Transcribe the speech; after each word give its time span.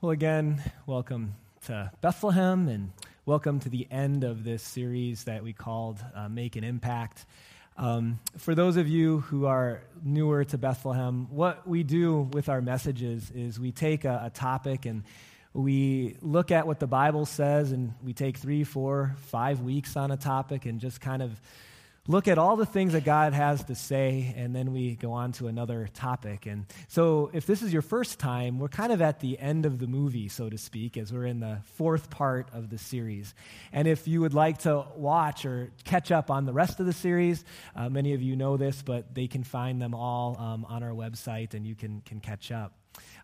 Well, 0.00 0.12
again, 0.12 0.62
welcome 0.86 1.34
to 1.66 1.90
Bethlehem 2.00 2.68
and 2.68 2.92
welcome 3.26 3.58
to 3.58 3.68
the 3.68 3.88
end 3.90 4.22
of 4.22 4.44
this 4.44 4.62
series 4.62 5.24
that 5.24 5.42
we 5.42 5.52
called 5.52 5.98
uh, 6.14 6.28
Make 6.28 6.54
an 6.54 6.62
Impact. 6.62 7.26
Um, 7.76 8.20
for 8.36 8.54
those 8.54 8.76
of 8.76 8.86
you 8.86 9.22
who 9.22 9.46
are 9.46 9.82
newer 10.04 10.44
to 10.44 10.56
Bethlehem, 10.56 11.26
what 11.32 11.66
we 11.66 11.82
do 11.82 12.28
with 12.32 12.48
our 12.48 12.60
messages 12.60 13.32
is 13.32 13.58
we 13.58 13.72
take 13.72 14.04
a, 14.04 14.22
a 14.26 14.30
topic 14.30 14.86
and 14.86 15.02
we 15.52 16.16
look 16.22 16.52
at 16.52 16.64
what 16.64 16.78
the 16.78 16.86
Bible 16.86 17.26
says, 17.26 17.72
and 17.72 17.92
we 18.04 18.12
take 18.12 18.36
three, 18.36 18.62
four, 18.62 19.16
five 19.22 19.62
weeks 19.62 19.96
on 19.96 20.12
a 20.12 20.16
topic 20.16 20.64
and 20.64 20.78
just 20.80 21.00
kind 21.00 21.22
of 21.22 21.40
look 22.08 22.26
at 22.26 22.38
all 22.38 22.56
the 22.56 22.66
things 22.66 22.94
that 22.94 23.04
God 23.04 23.34
has 23.34 23.62
to 23.64 23.74
say, 23.74 24.34
and 24.36 24.56
then 24.56 24.72
we 24.72 24.96
go 24.96 25.12
on 25.12 25.32
to 25.32 25.46
another 25.46 25.88
topic. 25.92 26.46
And 26.46 26.64
so, 26.88 27.30
if 27.34 27.46
this 27.46 27.62
is 27.62 27.72
your 27.72 27.82
first 27.82 28.18
time, 28.18 28.58
we're 28.58 28.68
kind 28.68 28.90
of 28.92 29.02
at 29.02 29.20
the 29.20 29.38
end 29.38 29.66
of 29.66 29.78
the 29.78 29.86
movie, 29.86 30.28
so 30.28 30.48
to 30.48 30.56
speak, 30.56 30.96
as 30.96 31.12
we're 31.12 31.26
in 31.26 31.38
the 31.38 31.58
fourth 31.74 32.08
part 32.08 32.48
of 32.54 32.70
the 32.70 32.78
series. 32.78 33.34
And 33.72 33.86
if 33.86 34.08
you 34.08 34.22
would 34.22 34.34
like 34.34 34.58
to 34.58 34.86
watch 34.96 35.44
or 35.44 35.70
catch 35.84 36.10
up 36.10 36.30
on 36.30 36.46
the 36.46 36.52
rest 36.52 36.80
of 36.80 36.86
the 36.86 36.94
series, 36.94 37.44
uh, 37.76 37.90
many 37.90 38.14
of 38.14 38.22
you 38.22 38.34
know 38.34 38.56
this, 38.56 38.82
but 38.82 39.14
they 39.14 39.28
can 39.28 39.44
find 39.44 39.80
them 39.80 39.94
all 39.94 40.36
um, 40.40 40.64
on 40.64 40.82
our 40.82 40.92
website 40.92 41.52
and 41.52 41.66
you 41.66 41.74
can, 41.74 42.00
can 42.06 42.20
catch 42.20 42.50
up. 42.50 42.72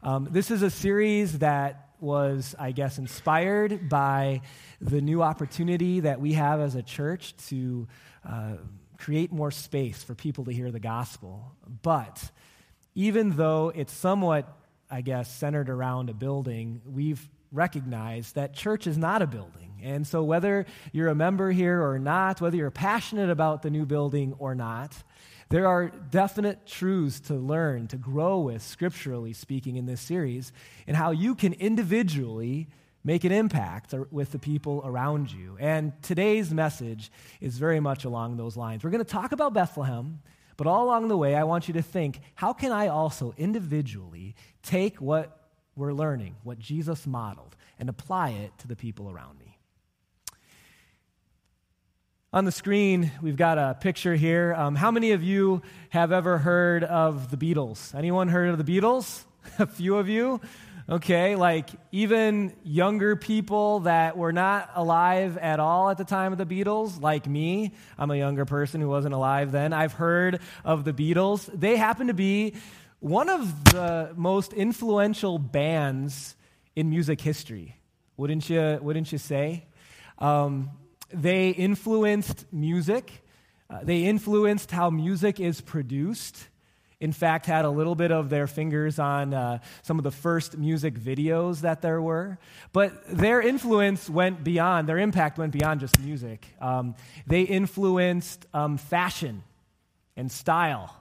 Um, 0.03 0.29
this 0.31 0.51
is 0.51 0.63
a 0.63 0.71
series 0.71 1.39
that 1.39 1.89
was, 2.01 2.55
I 2.59 2.73
guess, 2.73 2.99
inspired 2.99 3.89
by 3.89 4.43
the 4.81 5.01
new 5.01 5.23
opportunity 5.23 6.01
that 6.01 6.21
we 6.21 6.35
have 6.35 6.61
as 6.61 6.75
a 6.75 6.83
church 6.83 7.35
to 7.49 7.89
uh, 8.27 8.55
create 8.99 9.33
more 9.33 9.51
space 9.51 10.03
for 10.03 10.15
people 10.15 10.45
to 10.45 10.53
hear 10.53 10.71
the 10.71 10.81
gospel. 10.81 11.53
But 11.83 12.31
even 12.95 13.37
though 13.37 13.73
it's 13.75 13.93
somewhat, 13.93 14.49
I 14.91 15.01
guess, 15.01 15.33
centered 15.35 15.69
around 15.69 16.11
a 16.11 16.15
building, 16.15 16.81
we've 16.87 17.29
recognized 17.53 18.35
that 18.35 18.55
church 18.55 18.87
is 18.87 18.99
not 18.99 19.23
a 19.23 19.27
building. 19.27 19.81
And 19.83 20.07
so, 20.07 20.23
whether 20.23 20.67
you're 20.93 21.09
a 21.09 21.15
member 21.15 21.51
here 21.51 21.83
or 21.83 21.99
not, 21.99 22.41
whether 22.41 22.57
you're 22.57 22.71
passionate 22.71 23.31
about 23.31 23.63
the 23.63 23.71
new 23.71 23.85
building 23.85 24.35
or 24.39 24.55
not, 24.55 24.95
there 25.51 25.67
are 25.67 25.89
definite 25.89 26.67
truths 26.67 27.21
to 27.21 27.35
learn, 27.35 27.87
to 27.89 27.97
grow 27.97 28.41
with, 28.41 28.63
scripturally 28.63 29.35
speaking, 29.35 29.77
in 29.77 29.87
this 29.87 30.01
series, 30.01 30.53
and 30.87 30.97
how 30.97 31.11
you 31.11 31.35
can 31.35 31.53
individually 31.53 32.69
make 33.05 33.25
an 33.25 33.33
impact 33.33 33.95
with 34.11 34.33
the 34.33 34.39
people 34.39 34.83
around 34.85 35.31
you. 35.31 35.57
And 35.61 35.93
today's 36.03 36.53
message 36.53 37.13
is 37.41 37.59
very 37.59 37.79
much 37.79 38.05
along 38.05 38.39
those 38.39 38.57
lines. 38.57 38.83
We're 38.83 38.91
going 38.91 39.05
to 39.05 39.11
talk 39.11 39.33
about 39.33 39.53
Bethlehem, 39.53 40.21
but 40.57 40.67
all 40.67 40.85
along 40.85 41.09
the 41.09 41.17
way, 41.17 41.35
I 41.35 41.45
want 41.45 41.69
you 41.69 41.75
to 41.75 41.83
think 41.83 42.21
how 42.35 42.55
can 42.55 42.73
I 42.73 42.89
also 42.89 43.35
individually 43.37 44.35
take 44.63 45.01
what 45.01 45.39
we're 45.77 45.93
learning, 45.93 46.37
what 46.45 46.59
Jesus 46.59 47.07
modeled, 47.07 47.57
and 47.79 47.89
apply 47.89 48.31
it 48.31 48.57
to 48.59 48.69
the 48.69 48.77
people 48.77 49.11
around 49.11 49.39
me? 49.39 49.59
On 52.33 52.45
the 52.45 52.53
screen, 52.53 53.13
we've 53.23 53.37
got 53.37 53.59
a 53.59 53.77
picture 53.81 54.17
here. 54.17 54.55
Um, 54.55 54.75
how 54.75 54.91
many 54.91 55.13
of 55.13 55.23
you 55.23 55.63
have 55.91 56.11
ever 56.11 56.39
heard 56.39 56.83
of 56.83 57.31
the 57.31 57.37
Beatles? 57.37 57.95
Anyone 57.95 58.29
heard 58.29 58.49
of 58.49 58.59
the 58.59 58.65
Beatles? 58.65 59.25
a 59.59 59.67
few 59.67 59.97
of 59.97 60.09
you? 60.09 60.41
Okay? 60.89 61.37
Like 61.37 61.71
even 61.93 62.55
younger 62.63 63.17
people 63.17 63.81
that 63.81 64.17
were 64.17 64.33
not 64.33 64.71
alive 64.75 65.39
at 65.39 65.61
all 65.61 65.91
at 65.91 65.99
the 65.99 66.05
time 66.05 66.33
of 66.33 66.39
the 66.39 66.47
Beatles, 66.47 67.01
like 67.01 67.27
me, 67.27 67.75
I'm 67.99 68.11
a 68.11 68.17
younger 68.17 68.45
person 68.45 68.81
who 68.81 68.89
wasn't 68.89 69.15
alive 69.15 69.53
then. 69.53 69.73
I've 69.73 69.93
heard 69.93 70.41
of 70.65 70.85
the 70.85 70.93
Beatles. 70.93 71.49
They 71.53 71.77
happen 71.77 72.09
to 72.09 72.15
be 72.15 72.55
one 73.01 73.29
of 73.29 73.65
the 73.67 74.13
most 74.17 74.53
influential 74.53 75.39
bands 75.39 76.37
in 76.77 76.91
music 76.91 77.21
history. 77.21 77.77
Wouldn't 78.17 78.49
you, 78.49 78.79
wouldn't 78.81 79.13
you 79.13 79.19
say? 79.19 79.67
Um, 80.19 80.71
they 81.13 81.51
influenced 81.51 82.47
music. 82.53 83.25
Uh, 83.69 83.81
they 83.83 84.05
influenced 84.05 84.71
how 84.71 84.91
music 84.91 85.41
is 85.41 85.61
produced 85.61 86.49
in 87.05 87.13
fact, 87.13 87.45
had 87.45 87.67
a 87.67 87.71
little 87.71 87.95
bit 87.95 88.11
of 88.11 88.31
their 88.31 88.47
fingers 88.47 88.99
on 88.99 89.35
uh, 89.35 89.59
some 89.83 89.99
of 89.99 90.05
the 90.05 90.11
first 90.11 90.57
music 90.57 90.95
videos 90.95 91.61
that 91.61 91.83
there 91.83 92.01
were. 92.01 92.39
But 92.73 92.95
their 93.07 93.43
influence 93.43 94.09
went 94.09 94.43
beyond, 94.43 94.89
their 94.89 94.97
impact 94.97 95.37
went 95.37 95.53
beyond 95.53 95.81
just 95.81 96.01
music. 96.01 96.47
Um, 96.63 96.95
they 97.27 97.43
influenced 97.43 98.47
um, 98.55 98.79
fashion 98.79 99.43
and 100.17 100.33
style, 100.33 100.97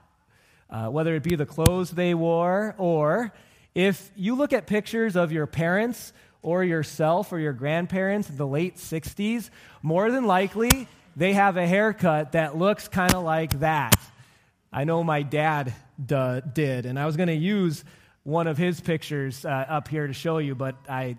uh, 0.68 0.88
whether 0.88 1.14
it 1.14 1.22
be 1.22 1.36
the 1.36 1.46
clothes 1.46 1.90
they 1.90 2.12
wore, 2.12 2.74
or 2.76 3.32
if 3.74 4.12
you 4.14 4.34
look 4.34 4.52
at 4.52 4.66
pictures 4.66 5.16
of 5.16 5.32
your 5.32 5.46
parents 5.46 6.12
or 6.42 6.62
yourself 6.62 7.32
or 7.32 7.38
your 7.38 7.54
grandparents 7.54 8.28
in 8.28 8.36
the 8.36 8.46
late 8.46 8.76
60s, 8.76 9.48
more 9.80 10.10
than 10.10 10.26
likely 10.26 10.86
they 11.16 11.32
have 11.32 11.56
a 11.56 11.66
haircut 11.66 12.32
that 12.32 12.58
looks 12.58 12.88
kind 12.88 13.14
of 13.14 13.24
like 13.24 13.60
that. 13.60 13.94
I 14.70 14.84
know 14.84 15.02
my 15.02 15.22
dad 15.22 15.72
did, 15.98 16.86
and 16.86 16.98
I 16.98 17.06
was 17.06 17.16
going 17.16 17.28
to 17.28 17.34
use 17.34 17.84
one 18.22 18.46
of 18.46 18.56
his 18.56 18.80
pictures 18.80 19.44
uh, 19.44 19.48
up 19.48 19.88
here 19.88 20.06
to 20.06 20.12
show 20.12 20.38
you, 20.38 20.54
but 20.54 20.76
I. 20.88 21.16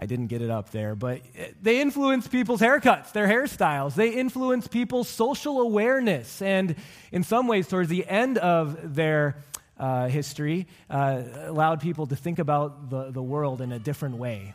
I 0.00 0.06
didn't 0.06 0.28
get 0.28 0.42
it 0.42 0.50
up 0.50 0.70
there, 0.70 0.94
but 0.94 1.22
they 1.60 1.80
influence 1.80 2.28
people's 2.28 2.60
haircuts, 2.60 3.10
their 3.10 3.26
hairstyles. 3.26 3.96
They 3.96 4.10
influence 4.10 4.68
people's 4.68 5.08
social 5.08 5.60
awareness. 5.60 6.40
And 6.40 6.76
in 7.10 7.24
some 7.24 7.48
ways, 7.48 7.66
towards 7.66 7.88
the 7.88 8.06
end 8.06 8.38
of 8.38 8.94
their 8.94 9.42
uh, 9.76 10.06
history, 10.06 10.68
uh, 10.88 11.22
allowed 11.46 11.80
people 11.80 12.06
to 12.06 12.14
think 12.14 12.38
about 12.38 12.90
the, 12.90 13.10
the 13.10 13.22
world 13.22 13.60
in 13.60 13.72
a 13.72 13.80
different 13.80 14.18
way. 14.18 14.54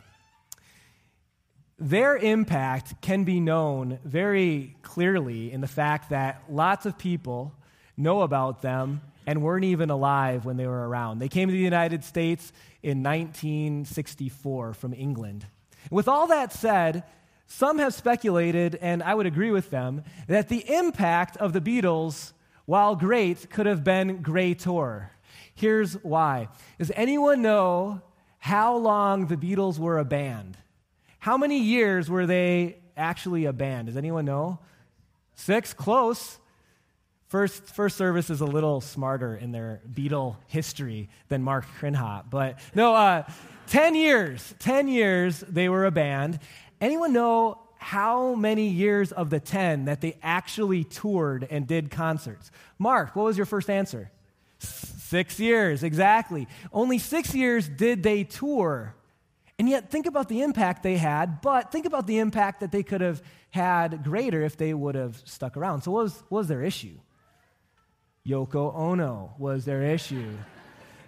Their 1.78 2.16
impact 2.16 3.02
can 3.02 3.24
be 3.24 3.38
known 3.38 3.98
very 4.02 4.76
clearly 4.80 5.52
in 5.52 5.60
the 5.60 5.68
fact 5.68 6.10
that 6.10 6.44
lots 6.48 6.86
of 6.86 6.96
people 6.96 7.52
know 7.96 8.22
about 8.22 8.62
them 8.62 9.02
and 9.26 9.42
weren't 9.42 9.64
even 9.64 9.90
alive 9.90 10.44
when 10.44 10.56
they 10.56 10.66
were 10.66 10.88
around. 10.88 11.18
They 11.18 11.28
came 11.28 11.48
to 11.48 11.52
the 11.52 11.58
United 11.58 12.04
States 12.04 12.52
in 12.82 13.02
1964 13.02 14.74
from 14.74 14.92
England. 14.92 15.46
With 15.90 16.08
all 16.08 16.26
that 16.28 16.52
said, 16.52 17.04
some 17.46 17.78
have 17.78 17.94
speculated, 17.94 18.76
and 18.80 19.02
I 19.02 19.14
would 19.14 19.26
agree 19.26 19.50
with 19.50 19.70
them, 19.70 20.02
that 20.28 20.48
the 20.48 20.64
impact 20.74 21.36
of 21.36 21.52
the 21.52 21.60
Beatles, 21.60 22.32
while 22.64 22.96
great, 22.96 23.50
could 23.50 23.66
have 23.66 23.84
been 23.84 24.22
greater. 24.22 25.10
Here's 25.54 25.94
why. 26.02 26.48
Does 26.78 26.90
anyone 26.94 27.42
know 27.42 28.00
how 28.38 28.76
long 28.76 29.26
the 29.26 29.36
Beatles 29.36 29.78
were 29.78 29.98
a 29.98 30.04
band? 30.04 30.56
How 31.18 31.36
many 31.36 31.60
years 31.60 32.10
were 32.10 32.26
they 32.26 32.78
actually 32.96 33.44
a 33.44 33.52
band? 33.52 33.86
Does 33.86 33.96
anyone 33.96 34.24
know? 34.24 34.58
Six? 35.34 35.72
Close. 35.72 36.38
First, 37.34 37.64
first 37.64 37.96
service 37.96 38.30
is 38.30 38.42
a 38.42 38.46
little 38.46 38.80
smarter 38.80 39.34
in 39.34 39.50
their 39.50 39.80
Beatle 39.92 40.36
history 40.46 41.08
than 41.26 41.42
Mark 41.42 41.66
Crinhop. 41.80 42.30
But 42.30 42.60
no, 42.76 42.94
uh, 42.94 43.24
10 43.66 43.96
years. 43.96 44.54
10 44.60 44.86
years 44.86 45.40
they 45.40 45.68
were 45.68 45.84
a 45.84 45.90
band. 45.90 46.38
Anyone 46.80 47.12
know 47.12 47.58
how 47.76 48.36
many 48.36 48.68
years 48.68 49.10
of 49.10 49.30
the 49.30 49.40
10 49.40 49.86
that 49.86 50.00
they 50.00 50.16
actually 50.22 50.84
toured 50.84 51.44
and 51.50 51.66
did 51.66 51.90
concerts? 51.90 52.52
Mark, 52.78 53.16
what 53.16 53.24
was 53.24 53.36
your 53.36 53.46
first 53.46 53.68
answer? 53.68 54.12
Six 54.60 55.40
years, 55.40 55.82
exactly. 55.82 56.46
Only 56.72 56.98
six 56.98 57.34
years 57.34 57.68
did 57.68 58.04
they 58.04 58.22
tour. 58.22 58.94
And 59.58 59.68
yet, 59.68 59.90
think 59.90 60.06
about 60.06 60.28
the 60.28 60.42
impact 60.42 60.84
they 60.84 60.98
had, 60.98 61.40
but 61.40 61.72
think 61.72 61.84
about 61.84 62.06
the 62.06 62.18
impact 62.18 62.60
that 62.60 62.70
they 62.70 62.84
could 62.84 63.00
have 63.00 63.20
had 63.50 64.04
greater 64.04 64.42
if 64.42 64.56
they 64.56 64.72
would 64.72 64.94
have 64.94 65.20
stuck 65.24 65.56
around. 65.56 65.82
So, 65.82 65.90
what 65.90 66.04
was, 66.04 66.22
what 66.28 66.38
was 66.38 66.46
their 66.46 66.62
issue? 66.62 66.94
Yoko 68.26 68.74
Ono 68.74 69.34
was 69.36 69.66
their 69.66 69.82
issue. 69.82 70.32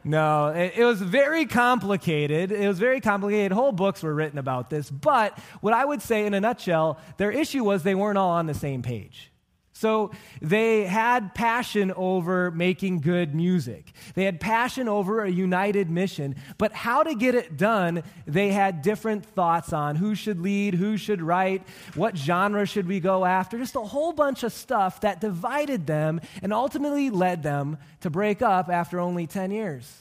No, 0.05 0.49
it, 0.49 0.75
it, 0.77 0.85
was 0.85 1.01
very 1.01 1.47
complicated. 1.47 2.53
It 2.53 2.69
was 2.69 2.79
very 2.79 3.01
complicated. 3.01 3.53
Whole 3.53 3.73
books 3.73 4.03
were 4.03 4.15
written 4.15 4.39
about 4.39 4.69
this. 4.69 4.91
But 4.91 5.39
what 5.63 5.73
I 5.73 5.83
would 5.83 6.03
say 6.03 6.27
in 6.27 6.35
a 6.35 6.41
nutshell, 6.41 7.01
their 7.17 7.33
issue 7.33 7.65
was 7.65 7.83
they 7.83 7.95
weren't 7.95 8.19
all 8.19 8.33
on 8.33 8.47
the 8.47 8.55
same 8.55 8.83
page. 8.83 9.33
So 9.79 10.11
they 10.41 10.87
had 10.87 11.35
passion 11.35 11.93
over 11.95 12.51
making 12.51 13.01
good 13.01 13.35
music. 13.35 13.93
They 14.15 14.25
had 14.25 14.41
passion 14.41 14.89
over 14.89 15.21
a 15.21 15.31
united 15.31 15.91
mission, 15.91 16.37
but 16.57 16.73
how 16.73 17.03
to 17.03 17.15
get 17.15 17.35
it 17.35 17.59
done, 17.59 18.03
they 18.27 18.53
had 18.53 18.81
different 18.81 19.27
thoughts 19.27 19.75
on 19.75 19.97
who 19.97 20.15
should 20.15 20.41
lead, 20.41 20.73
who 20.73 20.97
should 20.97 21.21
write, 21.21 21.63
what 21.95 22.17
genre 22.17 22.65
should 22.65 22.89
we 22.89 23.01
go 23.01 23.27
after, 23.27 23.59
just 23.59 23.77
a 23.77 23.81
whole 23.81 24.15
bunch 24.15 24.45
of 24.45 24.53
stuff 24.55 25.03
that 25.03 25.21
divided 25.21 25.87
them 25.87 26.23
and 26.43 26.55
ultimately 26.55 27.11
led 27.11 27.43
them 27.43 27.77
to 28.01 28.09
break 28.09 28.41
up 28.41 28.71
after 28.71 28.99
only 28.99 29.27
10 29.27 29.51
years. 29.51 29.95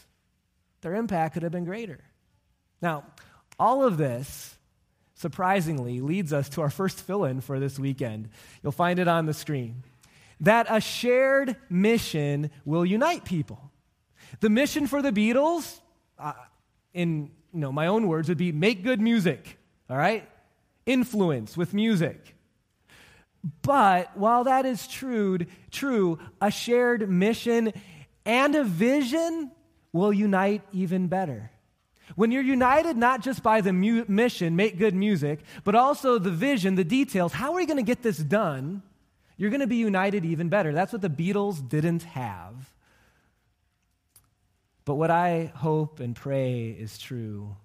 Their 0.83 0.95
impact 0.95 1.33
could 1.33 1.43
have 1.43 1.51
been 1.51 1.65
greater. 1.65 1.99
Now, 2.81 3.03
all 3.59 3.83
of 3.83 3.97
this 3.97 4.54
surprisingly, 5.25 6.01
leads 6.01 6.31
us 6.31 6.49
to 6.49 6.61
our 6.61 6.69
first 6.69 7.01
fill 7.01 7.25
in 7.25 7.41
for 7.41 7.59
this 7.59 7.79
weekend. 7.79 8.29
You'll 8.61 8.71
find 8.71 8.99
it 8.99 9.07
on 9.07 9.25
the 9.25 9.33
screen. 9.33 9.81
That 10.39 10.67
a 10.69 10.79
shared 10.79 11.55
mission 11.67 12.51
will 12.63 12.85
unite 12.85 13.25
people. 13.25 13.71
The 14.41 14.51
mission 14.51 14.85
for 14.85 15.01
the 15.01 15.11
Beatles, 15.11 15.79
uh, 16.19 16.33
in 16.93 17.31
you 17.51 17.59
know, 17.59 17.71
my 17.71 17.87
own 17.87 18.07
words 18.07 18.29
would 18.29 18.37
be 18.37 18.51
make 18.51 18.83
good 18.83 19.01
music, 19.01 19.57
all 19.89 19.97
right? 19.97 20.29
Influence 20.85 21.57
with 21.57 21.73
music. 21.73 22.35
But 23.63 24.15
while 24.15 24.43
that 24.43 24.67
is 24.67 24.87
true, 24.87 25.39
true, 25.71 26.19
a 26.39 26.51
shared 26.51 27.09
mission 27.09 27.73
and 28.27 28.53
a 28.53 28.63
vision 28.63 29.49
will 29.91 30.13
unite 30.13 30.61
even 30.71 31.07
better. 31.07 31.49
When 32.15 32.31
you're 32.31 32.43
united 32.43 32.97
not 32.97 33.21
just 33.21 33.41
by 33.41 33.61
the 33.61 33.73
mu- 33.73 34.05
mission, 34.07 34.55
make 34.55 34.77
good 34.77 34.93
music, 34.93 35.39
but 35.63 35.73
also 35.73 36.19
the 36.19 36.29
vision, 36.29 36.75
the 36.75 36.83
details, 36.83 37.33
how 37.33 37.51
are 37.51 37.55
we 37.55 37.65
going 37.65 37.77
to 37.77 37.83
get 37.83 38.03
this 38.03 38.17
done? 38.17 38.83
You're 39.37 39.49
going 39.49 39.61
to 39.61 39.67
be 39.67 39.77
united 39.77 40.23
even 40.23 40.49
better. 40.49 40.71
That's 40.71 40.93
what 40.93 41.01
the 41.01 41.09
Beatles 41.09 41.67
didn't 41.67 42.03
have. 42.03 42.69
But 44.85 44.95
what 44.95 45.09
I 45.09 45.51
hope 45.55 45.99
and 45.99 46.15
pray 46.15 46.69
is 46.69 46.97
true 46.99 47.55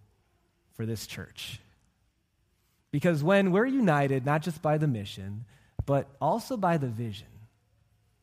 for 0.72 0.86
this 0.86 1.06
church. 1.06 1.60
Because 2.90 3.22
when 3.22 3.52
we're 3.52 3.66
united, 3.66 4.24
not 4.24 4.42
just 4.42 4.62
by 4.62 4.78
the 4.78 4.88
mission, 4.88 5.44
but 5.86 6.08
also 6.20 6.56
by 6.56 6.78
the 6.78 6.88
vision, 6.88 7.26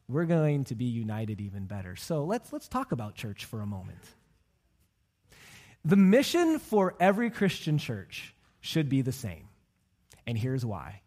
we're 0.10 0.26
going 0.26 0.64
to 0.66 0.76
be 0.76 0.86
united 0.86 1.40
even 1.40 1.66
better. 1.66 1.96
So 1.96 2.24
let's, 2.24 2.52
let's 2.52 2.68
talk 2.68 2.92
about 2.92 3.16
church 3.16 3.46
for 3.46 3.62
a 3.62 3.66
moment. 3.66 4.00
The 5.88 5.96
mission 5.96 6.60
for 6.60 6.96
every 7.00 7.30
Christian 7.30 7.78
church 7.78 8.36
should 8.60 8.90
be 8.90 9.02
the 9.02 9.14
same. 9.14 9.48
And 10.28 10.38
here's 10.38 10.66
why 10.66 11.00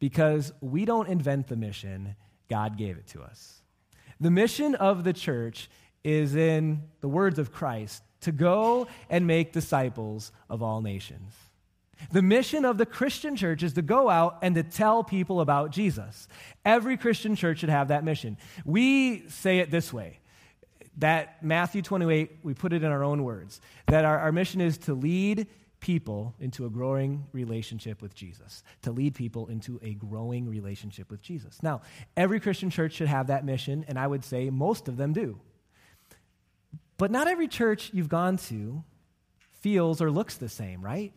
because 0.00 0.52
we 0.60 0.84
don't 0.84 1.08
invent 1.08 1.46
the 1.46 1.54
mission, 1.54 2.16
God 2.50 2.76
gave 2.76 2.96
it 2.96 3.06
to 3.08 3.22
us. 3.22 3.62
The 4.18 4.32
mission 4.32 4.74
of 4.74 5.04
the 5.04 5.12
church 5.12 5.70
is 6.02 6.34
in 6.34 6.82
the 7.00 7.08
words 7.08 7.38
of 7.38 7.52
Christ 7.52 8.02
to 8.22 8.32
go 8.32 8.88
and 9.08 9.28
make 9.28 9.52
disciples 9.52 10.32
of 10.50 10.64
all 10.64 10.80
nations. 10.80 11.32
The 12.10 12.22
mission 12.22 12.64
of 12.64 12.78
the 12.78 12.86
Christian 12.86 13.36
church 13.36 13.62
is 13.62 13.74
to 13.74 13.82
go 13.82 14.10
out 14.10 14.38
and 14.42 14.56
to 14.56 14.64
tell 14.64 15.04
people 15.04 15.40
about 15.40 15.70
Jesus. 15.70 16.26
Every 16.64 16.96
Christian 16.96 17.36
church 17.36 17.60
should 17.60 17.68
have 17.68 17.86
that 17.88 18.02
mission. 18.02 18.36
We 18.64 19.28
say 19.28 19.60
it 19.60 19.70
this 19.70 19.92
way 19.92 20.18
that 20.98 21.42
Matthew 21.42 21.82
28, 21.82 22.38
we 22.42 22.54
put 22.54 22.72
it 22.72 22.82
in 22.82 22.90
our 22.90 23.02
own 23.02 23.24
words, 23.24 23.60
that 23.86 24.04
our, 24.04 24.18
our 24.18 24.32
mission 24.32 24.60
is 24.60 24.78
to 24.78 24.94
lead 24.94 25.46
people 25.80 26.34
into 26.38 26.64
a 26.64 26.70
growing 26.70 27.26
relationship 27.32 28.00
with 28.00 28.14
Jesus, 28.14 28.62
to 28.82 28.92
lead 28.92 29.14
people 29.14 29.48
into 29.48 29.80
a 29.82 29.94
growing 29.94 30.48
relationship 30.48 31.10
with 31.10 31.20
Jesus. 31.22 31.62
Now, 31.62 31.82
every 32.16 32.40
Christian 32.40 32.70
church 32.70 32.94
should 32.94 33.08
have 33.08 33.26
that 33.26 33.44
mission, 33.44 33.84
and 33.88 33.98
I 33.98 34.06
would 34.06 34.24
say 34.24 34.48
most 34.50 34.88
of 34.88 34.96
them 34.96 35.12
do. 35.12 35.40
But 36.98 37.10
not 37.10 37.26
every 37.26 37.48
church 37.48 37.90
you've 37.92 38.08
gone 38.08 38.36
to 38.36 38.84
feels 39.60 40.00
or 40.00 40.10
looks 40.10 40.36
the 40.36 40.48
same, 40.48 40.82
right? 40.82 41.12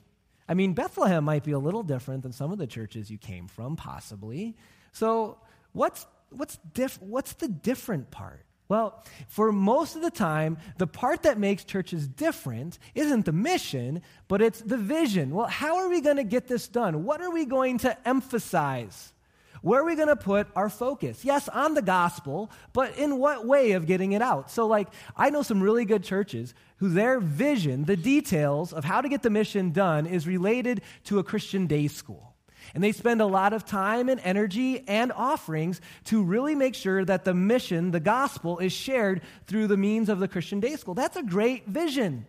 I 0.48 0.54
mean, 0.54 0.74
Bethlehem 0.74 1.24
might 1.24 1.44
be 1.44 1.52
a 1.52 1.60
little 1.60 1.84
different 1.84 2.24
than 2.24 2.32
some 2.32 2.52
of 2.52 2.58
the 2.58 2.68
churches 2.68 3.10
you 3.10 3.18
came 3.18 3.48
from, 3.48 3.76
possibly. 3.76 4.56
So, 4.94 5.38
what's, 5.74 6.06
what's, 6.30 6.58
diff- 6.74 7.02
what's 7.02 7.34
the 7.34 7.48
different 7.48 8.12
part? 8.12 8.45
Well, 8.68 9.04
for 9.28 9.52
most 9.52 9.96
of 9.96 10.02
the 10.02 10.10
time, 10.10 10.58
the 10.78 10.88
part 10.88 11.24
that 11.24 11.38
makes 11.38 11.64
churches 11.64 12.08
different 12.08 12.80
isn't 12.96 13.26
the 13.26 13.32
mission, 13.32 14.02
but 14.28 14.42
it's 14.42 14.60
the 14.60 14.78
vision. 14.78 15.36
Well, 15.36 15.46
how 15.46 15.78
are 15.78 15.90
we 15.90 16.02
going 16.02 16.18
to 16.18 16.24
get 16.24 16.48
this 16.48 16.68
done? 16.68 17.04
What 17.04 17.22
are 17.22 17.32
we 17.32 17.46
going 17.46 17.78
to 17.80 18.08
emphasize? 18.08 19.14
Where 19.62 19.82
are 19.82 19.86
we 19.86 19.96
going 19.96 20.10
to 20.10 20.16
put 20.16 20.48
our 20.56 20.70
focus? 20.70 21.26
Yes, 21.26 21.48
on 21.50 21.74
the 21.74 21.82
gospel, 21.82 22.52
but 22.74 22.98
in 22.98 23.18
what 23.18 23.48
way 23.48 23.72
of 23.72 23.88
getting 23.88 24.12
it 24.12 24.22
out? 24.22 24.52
So, 24.52 24.68
like, 24.68 24.90
I 25.16 25.30
know 25.30 25.42
some 25.42 25.62
really 25.62 25.86
good 25.86 26.04
churches 26.04 26.54
who 26.78 26.90
their 26.90 27.20
vision, 27.20 27.86
the 27.86 27.98
details 27.98 28.74
of 28.74 28.84
how 28.84 29.02
to 29.02 29.10
get 29.10 29.24
the 29.24 29.30
mission 29.32 29.72
done, 29.72 30.06
is 30.06 30.28
related 30.28 30.82
to 31.06 31.18
a 31.18 31.24
Christian 31.24 31.66
day 31.66 31.88
school. 31.88 32.35
And 32.74 32.84
they 32.84 32.92
spend 32.92 33.22
a 33.22 33.26
lot 33.26 33.54
of 33.54 33.66
time 33.66 34.10
and 34.10 34.20
energy 34.24 34.84
and 34.88 35.12
offerings 35.12 35.82
to 36.06 36.24
really 36.24 36.56
make 36.56 36.76
sure 36.76 37.06
that 37.06 37.26
the 37.26 37.34
mission, 37.34 37.92
the 37.92 38.00
gospel, 38.00 38.60
is 38.60 38.74
shared 38.74 39.22
through 39.48 39.68
the 39.68 39.78
means 39.78 40.10
of 40.10 40.20
the 40.20 40.28
Christian 40.28 40.60
day 40.60 40.76
school. 40.76 40.94
That's 40.94 41.18
a 41.18 41.24
great 41.24 41.68
vision. 41.68 42.26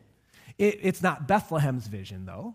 It, 0.59 0.81
it's 0.83 1.03
not 1.03 1.27
Bethlehem's 1.27 1.87
vision, 1.87 2.27
though. 2.27 2.55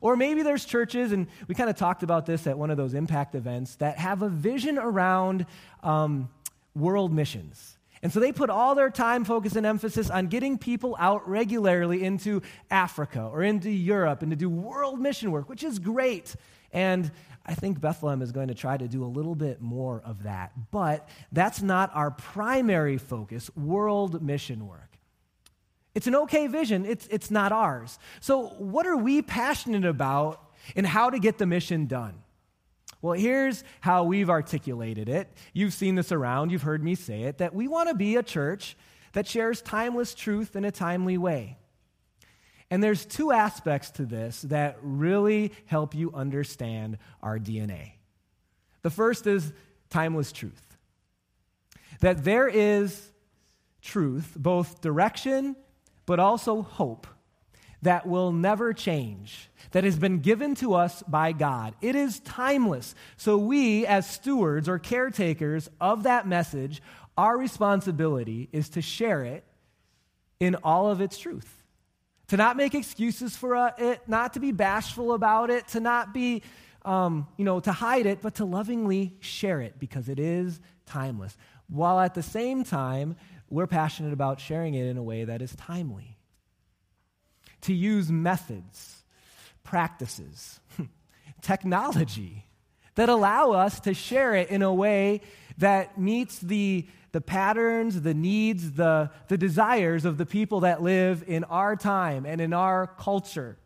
Or 0.00 0.16
maybe 0.16 0.42
there's 0.42 0.64
churches, 0.64 1.12
and 1.12 1.26
we 1.48 1.54
kind 1.54 1.68
of 1.68 1.76
talked 1.76 2.02
about 2.02 2.26
this 2.26 2.46
at 2.46 2.56
one 2.56 2.70
of 2.70 2.76
those 2.76 2.94
impact 2.94 3.34
events, 3.34 3.76
that 3.76 3.98
have 3.98 4.22
a 4.22 4.28
vision 4.28 4.78
around 4.78 5.46
um, 5.82 6.28
world 6.74 7.12
missions. 7.12 7.76
And 8.02 8.12
so 8.12 8.20
they 8.20 8.32
put 8.32 8.48
all 8.48 8.74
their 8.74 8.88
time, 8.88 9.24
focus, 9.24 9.56
and 9.56 9.66
emphasis 9.66 10.08
on 10.08 10.28
getting 10.28 10.56
people 10.56 10.96
out 10.98 11.28
regularly 11.28 12.02
into 12.02 12.40
Africa 12.70 13.28
or 13.30 13.42
into 13.42 13.70
Europe 13.70 14.22
and 14.22 14.30
to 14.30 14.36
do 14.36 14.48
world 14.48 14.98
mission 15.00 15.32
work, 15.32 15.48
which 15.48 15.62
is 15.62 15.78
great. 15.78 16.34
And 16.72 17.10
I 17.44 17.54
think 17.54 17.80
Bethlehem 17.80 18.22
is 18.22 18.32
going 18.32 18.48
to 18.48 18.54
try 18.54 18.76
to 18.76 18.86
do 18.86 19.04
a 19.04 19.06
little 19.06 19.34
bit 19.34 19.60
more 19.60 20.02
of 20.04 20.24
that. 20.24 20.52
But 20.70 21.08
that's 21.32 21.62
not 21.62 21.90
our 21.94 22.10
primary 22.10 22.98
focus 22.98 23.50
world 23.56 24.22
mission 24.22 24.66
work. 24.66 24.98
It's 25.94 26.06
an 26.06 26.14
okay 26.14 26.46
vision, 26.46 26.86
it's, 26.86 27.06
it's 27.08 27.30
not 27.30 27.50
ours. 27.50 27.98
So, 28.20 28.48
what 28.58 28.86
are 28.86 28.96
we 28.96 29.22
passionate 29.22 29.84
about 29.84 30.40
and 30.76 30.86
how 30.86 31.10
to 31.10 31.18
get 31.18 31.38
the 31.38 31.46
mission 31.46 31.86
done? 31.86 32.22
Well, 33.02 33.14
here's 33.14 33.64
how 33.80 34.04
we've 34.04 34.30
articulated 34.30 35.08
it. 35.08 35.32
You've 35.52 35.74
seen 35.74 35.94
this 35.94 36.12
around, 36.12 36.50
you've 36.50 36.62
heard 36.62 36.84
me 36.84 36.94
say 36.94 37.22
it 37.22 37.38
that 37.38 37.54
we 37.54 37.66
want 37.66 37.88
to 37.88 37.94
be 37.94 38.16
a 38.16 38.22
church 38.22 38.76
that 39.12 39.26
shares 39.26 39.62
timeless 39.62 40.14
truth 40.14 40.54
in 40.54 40.64
a 40.64 40.70
timely 40.70 41.18
way. 41.18 41.56
And 42.70 42.82
there's 42.82 43.04
two 43.04 43.32
aspects 43.32 43.90
to 43.92 44.04
this 44.04 44.42
that 44.42 44.78
really 44.80 45.52
help 45.66 45.94
you 45.94 46.12
understand 46.14 46.98
our 47.22 47.38
DNA. 47.38 47.92
The 48.82 48.90
first 48.90 49.26
is 49.26 49.52
timeless 49.90 50.30
truth. 50.30 50.78
That 51.98 52.24
there 52.24 52.48
is 52.48 53.10
truth, 53.82 54.34
both 54.36 54.80
direction, 54.80 55.56
but 56.06 56.20
also 56.20 56.62
hope, 56.62 57.06
that 57.82 58.06
will 58.06 58.30
never 58.30 58.72
change, 58.72 59.48
that 59.72 59.84
has 59.84 59.98
been 59.98 60.20
given 60.20 60.54
to 60.56 60.74
us 60.74 61.02
by 61.08 61.32
God. 61.32 61.74
It 61.80 61.96
is 61.96 62.20
timeless. 62.20 62.94
So, 63.16 63.36
we, 63.38 63.86
as 63.86 64.08
stewards 64.08 64.68
or 64.68 64.78
caretakers 64.78 65.68
of 65.80 66.04
that 66.04 66.26
message, 66.26 66.82
our 67.16 67.36
responsibility 67.36 68.48
is 68.52 68.68
to 68.70 68.82
share 68.82 69.24
it 69.24 69.44
in 70.38 70.56
all 70.56 70.90
of 70.90 71.00
its 71.00 71.18
truth 71.18 71.59
to 72.30 72.36
not 72.36 72.56
make 72.56 72.76
excuses 72.76 73.36
for 73.36 73.56
uh, 73.56 73.72
it, 73.76 74.02
not 74.06 74.34
to 74.34 74.40
be 74.40 74.52
bashful 74.52 75.14
about 75.14 75.50
it, 75.50 75.66
to 75.66 75.80
not 75.80 76.14
be, 76.14 76.42
um, 76.84 77.26
you 77.36 77.44
know, 77.44 77.58
to 77.58 77.72
hide 77.72 78.06
it, 78.06 78.22
but 78.22 78.36
to 78.36 78.44
lovingly 78.44 79.16
share 79.18 79.60
it 79.60 79.80
because 79.80 80.08
it 80.08 80.20
is 80.20 80.60
timeless. 80.86 81.36
While 81.66 81.98
at 81.98 82.14
the 82.14 82.22
same 82.22 82.62
time, 82.62 83.16
we're 83.48 83.66
passionate 83.66 84.12
about 84.12 84.38
sharing 84.38 84.74
it 84.74 84.86
in 84.86 84.96
a 84.96 85.02
way 85.02 85.24
that 85.24 85.42
is 85.42 85.56
timely. 85.56 86.18
To 87.62 87.74
use 87.74 88.12
methods, 88.12 89.02
practices, 89.64 90.60
technology 91.42 92.46
that 92.94 93.08
allow 93.08 93.50
us 93.50 93.80
to 93.80 93.92
share 93.92 94.36
it 94.36 94.50
in 94.50 94.62
a 94.62 94.72
way 94.72 95.20
that 95.60 95.98
meets 95.98 96.38
the 96.38 96.86
the 97.12 97.20
patterns, 97.20 98.00
the 98.00 98.14
needs, 98.14 98.72
the, 98.72 99.10
the 99.28 99.36
desires 99.36 100.04
of 100.04 100.16
the 100.16 100.26
people 100.26 100.60
that 100.60 100.82
live 100.82 101.24
in 101.26 101.44
our 101.44 101.76
time 101.76 102.24
and 102.24 102.40
in 102.40 102.52
our 102.52 102.86
culture. 102.86 103.58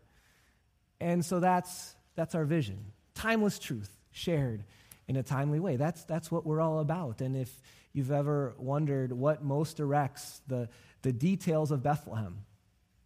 And 1.01 1.25
so 1.25 1.41
that's, 1.41 1.95
that's 2.15 2.35
our 2.35 2.45
vision 2.45 2.93
timeless 3.15 3.59
truth 3.59 3.91
shared 4.11 4.65
in 5.07 5.17
a 5.17 5.23
timely 5.23 5.61
way. 5.61 5.77
That's, 5.77 6.05
that's 6.05 6.31
what 6.31 6.45
we're 6.45 6.61
all 6.61 6.81
about. 6.81 7.21
And 7.21 7.37
if 7.37 7.51
you've 7.93 8.11
ever 8.11 8.55
wondered 8.59 9.13
what 9.13 9.45
most 9.45 9.77
directs 9.77 10.41
the, 10.49 10.69
the 11.03 11.13
details 11.13 11.71
of 11.71 11.83
Bethlehem, 11.83 12.39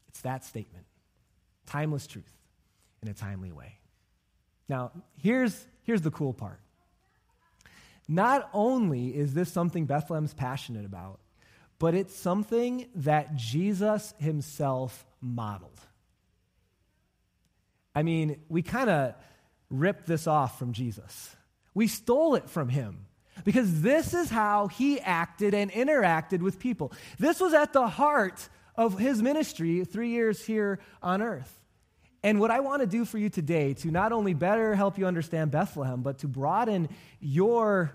it's 0.09 0.21
that 0.23 0.45
statement 0.45 0.87
timeless 1.67 2.07
truth 2.07 2.33
in 3.03 3.09
a 3.09 3.15
timely 3.15 3.53
way. 3.53 3.79
Now, 4.69 4.93
here's, 5.21 5.67
here's 5.83 6.03
the 6.03 6.11
cool 6.11 6.33
part 6.33 6.61
not 8.09 8.49
only 8.55 9.09
is 9.15 9.35
this 9.35 9.53
something 9.53 9.87
Bethlehem's 9.87 10.33
passionate 10.33 10.87
about, 10.87 11.21
but 11.79 11.95
it's 11.95 12.17
something 12.17 12.89
that 12.97 13.37
Jesus 13.37 14.15
himself 14.19 15.05
modeled. 15.21 15.81
I 17.95 18.03
mean, 18.03 18.41
we 18.49 18.63
kind 18.63 18.89
of 18.89 19.15
ripped 19.71 20.07
this 20.07 20.27
off 20.27 20.59
from 20.59 20.73
Jesus. 20.73 21.37
We 21.75 21.87
stole 21.87 22.35
it 22.35 22.49
from 22.49 22.69
him 22.69 23.07
because 23.45 23.83
this 23.83 24.15
is 24.15 24.31
how 24.31 24.69
he 24.69 25.01
acted 25.01 25.55
and 25.55 25.71
interacted 25.71 26.41
with 26.41 26.59
people. 26.59 26.93
This 27.19 27.41
was 27.41 27.55
at 27.55 27.73
the 27.73 27.87
heart 27.87 28.49
of 28.75 28.99
his 28.99 29.23
ministry 29.23 29.85
three 29.85 30.11
years 30.11 30.45
here 30.45 30.81
on 31.03 31.23
earth. 31.23 31.61
And 32.23 32.41
what 32.41 32.51
I 32.51 32.61
want 32.61 32.83
to 32.83 32.87
do 32.87 33.05
for 33.05 33.19
you 33.19 33.29
today 33.29 33.75
to 33.75 33.91
not 33.91 34.13
only 34.13 34.35
better 34.35 34.75
help 34.75 34.99
you 34.99 35.07
understand 35.07 35.51
Bethlehem, 35.51 36.03
but 36.03 36.19
to 36.19 36.29
broaden 36.29 36.89
your 37.21 37.93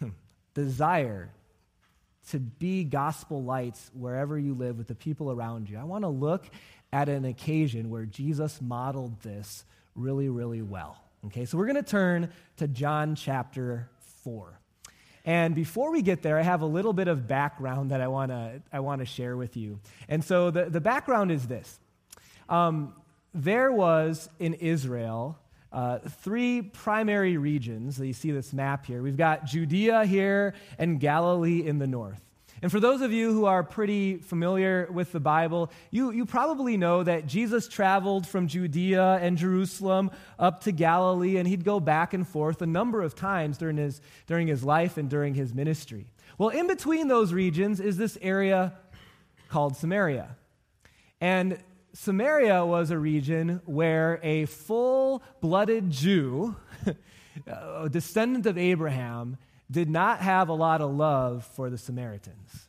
desire 0.54 1.30
to 2.30 2.38
be 2.38 2.84
gospel 2.84 3.42
lights 3.42 3.90
wherever 3.94 4.38
you 4.38 4.54
live 4.54 4.78
with 4.78 4.86
the 4.86 4.94
people 4.94 5.30
around 5.30 5.68
you, 5.68 5.76
I 5.76 5.84
want 5.84 6.04
to 6.04 6.08
look 6.08 6.48
at 6.92 7.08
an 7.08 7.24
occasion 7.24 7.90
where 7.90 8.04
Jesus 8.04 8.60
modeled 8.60 9.20
this 9.22 9.64
really, 9.96 10.28
really 10.28 10.62
well. 10.62 11.02
Okay, 11.26 11.44
so 11.44 11.58
we're 11.58 11.66
going 11.66 11.76
to 11.76 11.82
turn 11.82 12.30
to 12.58 12.68
John 12.68 13.16
chapter 13.16 13.88
4. 14.24 14.58
And 15.24 15.54
before 15.54 15.92
we 15.92 16.02
get 16.02 16.22
there, 16.22 16.38
I 16.38 16.42
have 16.42 16.62
a 16.62 16.66
little 16.66 16.92
bit 16.92 17.08
of 17.08 17.28
background 17.28 17.90
that 17.90 18.00
I 18.00 18.08
want 18.08 18.30
to 18.32 18.60
I 18.72 18.80
wanna 18.80 19.04
share 19.04 19.36
with 19.36 19.56
you. 19.56 19.78
And 20.08 20.24
so 20.24 20.50
the, 20.50 20.64
the 20.64 20.80
background 20.80 21.30
is 21.30 21.46
this 21.46 21.78
um, 22.48 22.94
there 23.34 23.72
was 23.72 24.28
in 24.38 24.54
Israel 24.54 25.38
uh, 25.72 25.98
three 25.98 26.62
primary 26.62 27.36
regions. 27.38 27.98
You 27.98 28.12
see 28.12 28.30
this 28.30 28.52
map 28.52 28.84
here. 28.84 29.02
We've 29.02 29.16
got 29.16 29.46
Judea 29.46 30.04
here 30.04 30.54
and 30.78 31.00
Galilee 31.00 31.66
in 31.66 31.78
the 31.78 31.86
north. 31.86 32.20
And 32.60 32.70
for 32.70 32.78
those 32.78 33.00
of 33.00 33.10
you 33.10 33.32
who 33.32 33.46
are 33.46 33.64
pretty 33.64 34.18
familiar 34.18 34.86
with 34.92 35.10
the 35.10 35.18
Bible, 35.18 35.72
you, 35.90 36.12
you 36.12 36.24
probably 36.24 36.76
know 36.76 37.02
that 37.02 37.26
Jesus 37.26 37.66
traveled 37.66 38.24
from 38.24 38.46
Judea 38.46 39.18
and 39.20 39.36
Jerusalem 39.36 40.12
up 40.38 40.62
to 40.64 40.72
Galilee, 40.72 41.38
and 41.38 41.48
he'd 41.48 41.64
go 41.64 41.80
back 41.80 42.14
and 42.14 42.26
forth 42.26 42.62
a 42.62 42.66
number 42.66 43.02
of 43.02 43.16
times 43.16 43.58
during 43.58 43.78
his, 43.78 44.00
during 44.28 44.46
his 44.46 44.62
life 44.62 44.96
and 44.96 45.10
during 45.10 45.34
his 45.34 45.52
ministry. 45.52 46.06
Well, 46.38 46.50
in 46.50 46.68
between 46.68 47.08
those 47.08 47.32
regions 47.32 47.80
is 47.80 47.96
this 47.96 48.16
area 48.22 48.74
called 49.48 49.76
Samaria. 49.76 50.36
And 51.20 51.58
Samaria 51.94 52.64
was 52.64 52.90
a 52.90 52.98
region 52.98 53.60
where 53.66 54.18
a 54.22 54.46
full 54.46 55.22
blooded 55.40 55.90
Jew, 55.90 56.56
a 57.46 57.88
descendant 57.90 58.46
of 58.46 58.56
Abraham, 58.56 59.36
did 59.70 59.90
not 59.90 60.20
have 60.20 60.48
a 60.48 60.54
lot 60.54 60.80
of 60.80 60.90
love 60.90 61.44
for 61.54 61.70
the 61.70 61.78
Samaritans. 61.78 62.68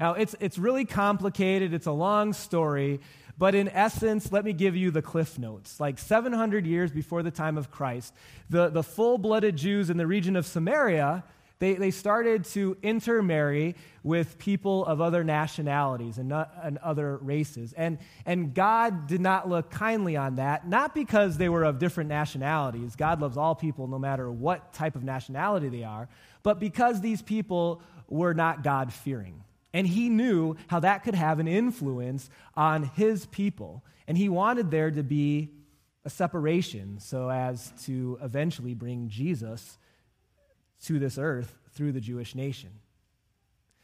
Now, 0.00 0.14
it's, 0.14 0.34
it's 0.40 0.58
really 0.58 0.84
complicated, 0.84 1.72
it's 1.72 1.86
a 1.86 1.92
long 1.92 2.32
story, 2.32 3.00
but 3.38 3.54
in 3.54 3.68
essence, 3.68 4.32
let 4.32 4.44
me 4.44 4.52
give 4.52 4.74
you 4.74 4.90
the 4.90 5.02
cliff 5.02 5.38
notes. 5.38 5.78
Like 5.78 5.98
700 5.98 6.66
years 6.66 6.90
before 6.90 7.22
the 7.22 7.30
time 7.30 7.58
of 7.58 7.70
Christ, 7.70 8.14
the, 8.50 8.68
the 8.68 8.82
full 8.82 9.18
blooded 9.18 9.56
Jews 9.56 9.90
in 9.90 9.96
the 9.96 10.06
region 10.06 10.34
of 10.36 10.46
Samaria. 10.46 11.24
They, 11.62 11.74
they 11.74 11.92
started 11.92 12.44
to 12.46 12.76
intermarry 12.82 13.76
with 14.02 14.36
people 14.36 14.84
of 14.84 15.00
other 15.00 15.22
nationalities 15.22 16.18
and, 16.18 16.28
not, 16.28 16.52
and 16.60 16.76
other 16.78 17.18
races. 17.18 17.72
And, 17.72 17.98
and 18.26 18.52
God 18.52 19.06
did 19.06 19.20
not 19.20 19.48
look 19.48 19.70
kindly 19.70 20.16
on 20.16 20.34
that, 20.34 20.66
not 20.66 20.92
because 20.92 21.38
they 21.38 21.48
were 21.48 21.62
of 21.62 21.78
different 21.78 22.08
nationalities. 22.08 22.96
God 22.96 23.20
loves 23.20 23.36
all 23.36 23.54
people 23.54 23.86
no 23.86 24.00
matter 24.00 24.28
what 24.28 24.72
type 24.72 24.96
of 24.96 25.04
nationality 25.04 25.68
they 25.68 25.84
are, 25.84 26.08
but 26.42 26.58
because 26.58 27.00
these 27.00 27.22
people 27.22 27.80
were 28.08 28.34
not 28.34 28.64
God 28.64 28.92
fearing. 28.92 29.44
And 29.72 29.86
he 29.86 30.08
knew 30.08 30.56
how 30.66 30.80
that 30.80 31.04
could 31.04 31.14
have 31.14 31.38
an 31.38 31.46
influence 31.46 32.28
on 32.56 32.90
his 32.96 33.26
people. 33.26 33.84
And 34.08 34.18
he 34.18 34.28
wanted 34.28 34.72
there 34.72 34.90
to 34.90 35.04
be 35.04 35.50
a 36.04 36.10
separation 36.10 36.98
so 36.98 37.30
as 37.30 37.72
to 37.84 38.18
eventually 38.20 38.74
bring 38.74 39.08
Jesus 39.08 39.78
to 40.82 40.98
this 40.98 41.18
earth 41.18 41.56
through 41.74 41.92
the 41.92 42.00
Jewish 42.00 42.34
nation. 42.34 42.70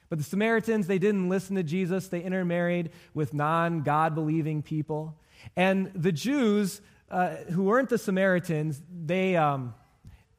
But 0.09 0.19
the 0.19 0.25
Samaritans, 0.25 0.87
they 0.87 0.99
didn't 0.99 1.29
listen 1.29 1.57
to 1.57 1.63
Jesus. 1.63 2.09
They 2.09 2.23
intermarried 2.23 2.91
with 3.15 3.35
non 3.35 3.83
God 3.83 4.15
believing 4.15 4.63
people. 4.63 5.19
And 5.55 5.93
the 5.95 6.13
Jews, 6.13 6.81
uh, 7.11 7.37
who 7.53 7.65
weren't 7.65 7.91
the 7.91 7.99
Samaritans, 7.99 8.81
they, 8.91 9.37
um, 9.37 9.75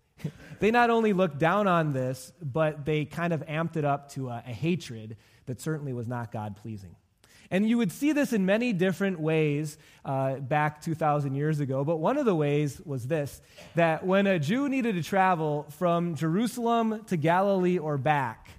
they 0.59 0.71
not 0.71 0.89
only 0.89 1.13
looked 1.13 1.37
down 1.37 1.67
on 1.67 1.93
this, 1.93 2.33
but 2.41 2.85
they 2.85 3.05
kind 3.05 3.31
of 3.31 3.45
amped 3.45 3.77
it 3.77 3.85
up 3.85 4.11
to 4.13 4.29
a, 4.29 4.43
a 4.47 4.53
hatred 4.53 5.17
that 5.45 5.61
certainly 5.61 5.93
was 5.93 6.07
not 6.07 6.31
God 6.31 6.55
pleasing. 6.55 6.95
And 7.51 7.67
you 7.67 7.77
would 7.77 7.91
see 7.91 8.11
this 8.11 8.31
in 8.31 8.45
many 8.45 8.73
different 8.73 9.19
ways 9.19 9.77
uh, 10.05 10.35
back 10.35 10.81
2,000 10.81 11.33
years 11.33 11.59
ago. 11.59 11.83
But 11.83 11.97
one 11.97 12.17
of 12.17 12.25
the 12.25 12.35
ways 12.35 12.79
was 12.85 13.07
this 13.07 13.41
that 13.75 14.05
when 14.05 14.27
a 14.27 14.39
Jew 14.39 14.69
needed 14.69 14.95
to 14.95 15.03
travel 15.03 15.65
from 15.77 16.15
Jerusalem 16.15 17.03
to 17.05 17.17
Galilee 17.17 17.77
or 17.77 17.97
back, 17.97 18.49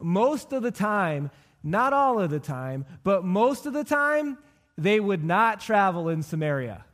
most 0.00 0.52
of 0.52 0.62
the 0.62 0.70
time, 0.70 1.30
not 1.62 1.92
all 1.92 2.20
of 2.20 2.30
the 2.30 2.40
time, 2.40 2.86
but 3.04 3.24
most 3.24 3.66
of 3.66 3.72
the 3.72 3.84
time, 3.84 4.38
they 4.78 5.00
would 5.00 5.24
not 5.24 5.60
travel 5.60 6.08
in 6.08 6.22
Samaria. 6.22 6.84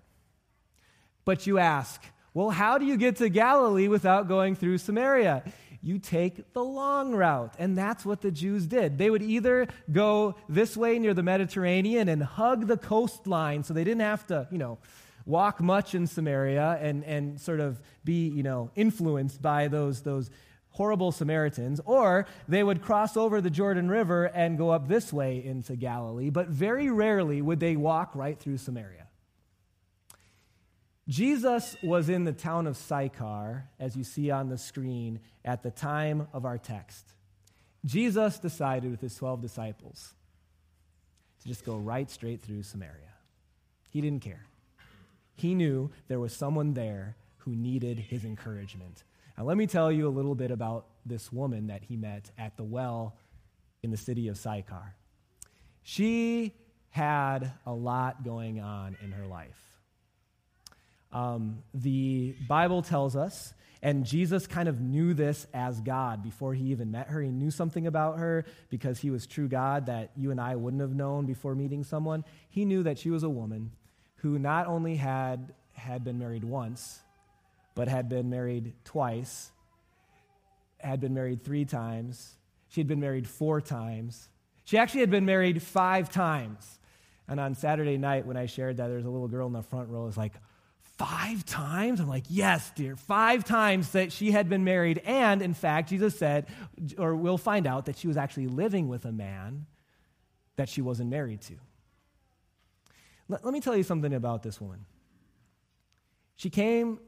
But 1.25 1.47
you 1.47 1.59
ask, 1.59 2.02
well, 2.35 2.50
how 2.50 2.79
do 2.79 2.87
you 2.87 2.97
get 2.97 3.17
to 3.17 3.29
Galilee 3.29 3.88
without 3.88 4.29
going 4.29 4.57
through 4.57 4.79
Samaria? 4.79 5.45
You 5.83 5.99
take 5.99 6.53
the 6.53 6.62
long 6.62 7.15
route. 7.15 7.55
And 7.59 7.77
that's 7.77 8.05
what 8.05 8.21
the 8.21 8.31
Jews 8.31 8.67
did. 8.67 8.99
They 8.99 9.11
would 9.11 9.23
either 9.23 9.67
go 9.91 10.37
this 10.49 10.77
way 10.77 10.99
near 10.99 11.12
the 11.12 11.23
Mediterranean 11.23 12.09
and 12.09 12.23
hug 12.23 12.69
the 12.69 12.77
coastline 12.77 13.65
so 13.65 13.75
they 13.75 13.85
didn't 13.85 14.03
have 14.03 14.27
to, 14.29 14.47
you 14.51 14.59
know, 14.59 14.79
walk 15.27 15.61
much 15.61 15.95
in 15.95 16.07
Samaria 16.07 16.79
and, 16.81 17.05
and 17.05 17.41
sort 17.41 17.61
of 17.61 17.81
be, 18.05 18.29
you 18.29 18.43
know, 18.43 18.71
influenced 18.75 19.43
by 19.43 19.69
those, 19.69 20.03
those 20.03 20.31
horrible 20.71 21.12
Samaritans, 21.12 21.81
or 21.85 22.27
they 22.49 22.62
would 22.62 22.83
cross 22.83 23.17
over 23.17 23.41
the 23.41 23.51
Jordan 23.51 23.89
River 23.89 24.27
and 24.27 24.59
go 24.59 24.71
up 24.71 24.89
this 24.89 25.12
way 25.12 25.45
into 25.45 25.77
Galilee, 25.77 26.31
but 26.31 26.49
very 26.49 26.91
rarely 26.91 27.43
would 27.43 27.61
they 27.61 27.77
walk 27.77 28.15
right 28.15 28.39
through 28.39 28.57
Samaria. 28.57 29.01
Jesus 31.12 31.76
was 31.83 32.09
in 32.09 32.25
the 32.25 32.33
town 32.33 32.66
of 32.66 32.75
Sychar, 32.75 33.69
as 33.78 33.95
you 33.95 34.02
see 34.02 34.31
on 34.31 34.49
the 34.49 34.57
screen, 34.57 35.21
at 35.45 35.62
the 35.62 35.71
time 35.71 36.26
of 36.33 36.47
our 36.47 36.57
text. 36.57 37.07
Jesus 37.85 38.38
decided 38.38 38.90
with 38.90 39.02
his 39.02 39.14
12 39.16 39.42
disciples 39.42 40.14
to 41.42 41.49
just 41.49 41.66
go 41.66 41.76
right 41.76 42.11
straight 42.11 42.40
through 42.40 42.62
Samaria. 42.62 43.12
He 43.90 44.00
didn't 44.00 44.23
care. 44.23 44.47
He 45.35 45.54
knew 45.54 45.90
there 46.09 46.19
was 46.19 46.33
someone 46.33 46.73
there 46.73 47.14
who 47.40 47.54
needed 47.54 47.99
his 47.99 48.25
encouragement. 48.25 49.04
Now, 49.37 49.45
let 49.45 49.59
me 49.59 49.66
tell 49.66 49.92
you 49.92 50.09
a 50.09 50.16
little 50.16 50.35
bit 50.35 50.50
about 50.50 50.87
this 51.04 51.31
woman 51.31 51.66
that 51.66 51.83
he 51.83 51.95
met 51.95 52.31
at 52.38 52.57
the 52.57 52.64
well 52.64 53.16
in 53.83 53.90
the 53.90 53.99
city 53.99 54.28
of 54.28 54.38
Sychar. 54.38 54.95
She 55.83 56.54
had 56.88 57.52
a 57.66 57.73
lot 57.75 58.25
going 58.25 58.61
on 58.61 58.97
in 59.02 59.12
her 59.12 59.26
life. 59.26 59.72
Um, 61.12 61.62
the 61.75 62.35
Bible 62.49 62.83
tells 62.83 63.16
us, 63.16 63.52
and 63.83 64.07
Jesus 64.07 64.47
kind 64.47 64.69
of 64.69 64.81
knew 64.81 65.12
this 65.12 65.47
as 65.52 65.81
God 65.81 66.23
before 66.23 66.54
he 66.54 66.66
even 66.66 66.92
met 66.92 67.09
her. 67.09 67.21
He 67.21 67.31
knew 67.31 67.50
something 67.50 67.87
about 67.87 68.19
her 68.19 68.45
because 68.71 69.00
he 69.00 69.11
was 69.11 69.26
true 69.26 69.49
God 69.49 69.87
that 69.87 70.12
you 70.16 70.31
and 70.31 70.40
I 70.40 70.54
wouldn't 70.54 70.81
have 70.81 70.95
known 70.95 71.26
before 71.26 71.54
meeting 71.57 71.83
someone. 71.83 72.25
He 72.49 72.64
knew 72.64 72.85
that 72.85 72.99
she 72.99 73.11
was 73.11 73.25
a 73.25 73.28
woman 73.28 73.73
who 74.16 74.38
not 74.38 74.69
only 74.69 74.95
had, 74.95 75.52
had 75.73 76.04
been 76.04 76.19
married 76.19 76.45
once, 76.45 77.00
but 77.75 77.88
had 77.88 78.09
been 78.09 78.31
married 78.31 78.73
twice, 78.85 79.50
had 80.78 81.00
been 81.00 81.14
married 81.14 81.42
three 81.42 81.64
times. 81.64 82.37
She 82.69 82.81
had 82.81 82.87
been 82.87 83.00
married 83.00 83.26
four 83.26 83.61
times. 83.61 84.28
She 84.64 84.78
actually 84.78 85.00
had 85.00 85.11
been 85.11 85.26
married 85.26 85.61
five 85.61 86.09
times. 86.09 86.78
And 87.26 87.40
on 87.40 87.54
Saturday 87.57 87.99
night, 87.99 88.26
when 88.26 88.37
I 88.37 88.47
shared 88.47 88.76
that, 88.76 88.87
there 88.87 88.97
was 88.97 89.07
a 89.07 89.11
little 89.11 89.28
girl 89.28 89.49
in 89.49 89.52
the 89.52 89.62
front 89.62 89.88
row 89.88 90.00
who 90.00 90.07
was 90.07 90.16
like, 90.16 90.35
Five 91.02 91.44
times? 91.44 91.99
I'm 91.99 92.06
like, 92.06 92.26
yes, 92.28 92.71
dear, 92.76 92.94
five 92.94 93.44
times 93.44 93.90
that 93.90 94.12
she 94.12 94.30
had 94.30 94.49
been 94.49 94.62
married. 94.62 94.99
And 95.04 95.42
in 95.42 95.52
fact, 95.52 95.88
Jesus 95.88 96.16
said, 96.16 96.47
or 96.97 97.16
we'll 97.16 97.38
find 97.38 97.66
out, 97.66 97.87
that 97.87 97.99
she 97.99 98.06
was 98.06 98.16
actually 98.16 98.47
living 98.47 98.87
with 98.87 99.04
a 99.04 99.11
man 99.11 99.66
that 100.54 100.68
she 100.68 100.80
wasn't 100.80 101.11
married 101.11 101.40
to. 101.40 101.54
Let, 103.28 103.44
let 103.44 103.52
me 103.52 103.61
tell 103.61 103.76
you 103.76 103.82
something 103.82 104.14
about 104.14 104.44
this 104.44 104.61
woman. 104.61 104.85
She 106.37 106.50
came 106.50 107.00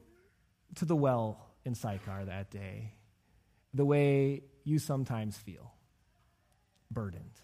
to 0.75 0.85
the 0.85 0.97
well 0.97 1.47
in 1.65 1.77
Sychar 1.77 2.25
that 2.25 2.51
day 2.51 2.95
the 3.75 3.85
way 3.85 4.43
you 4.65 4.81
sometimes 4.81 5.37
feel 5.37 5.73
burdened. 6.91 7.39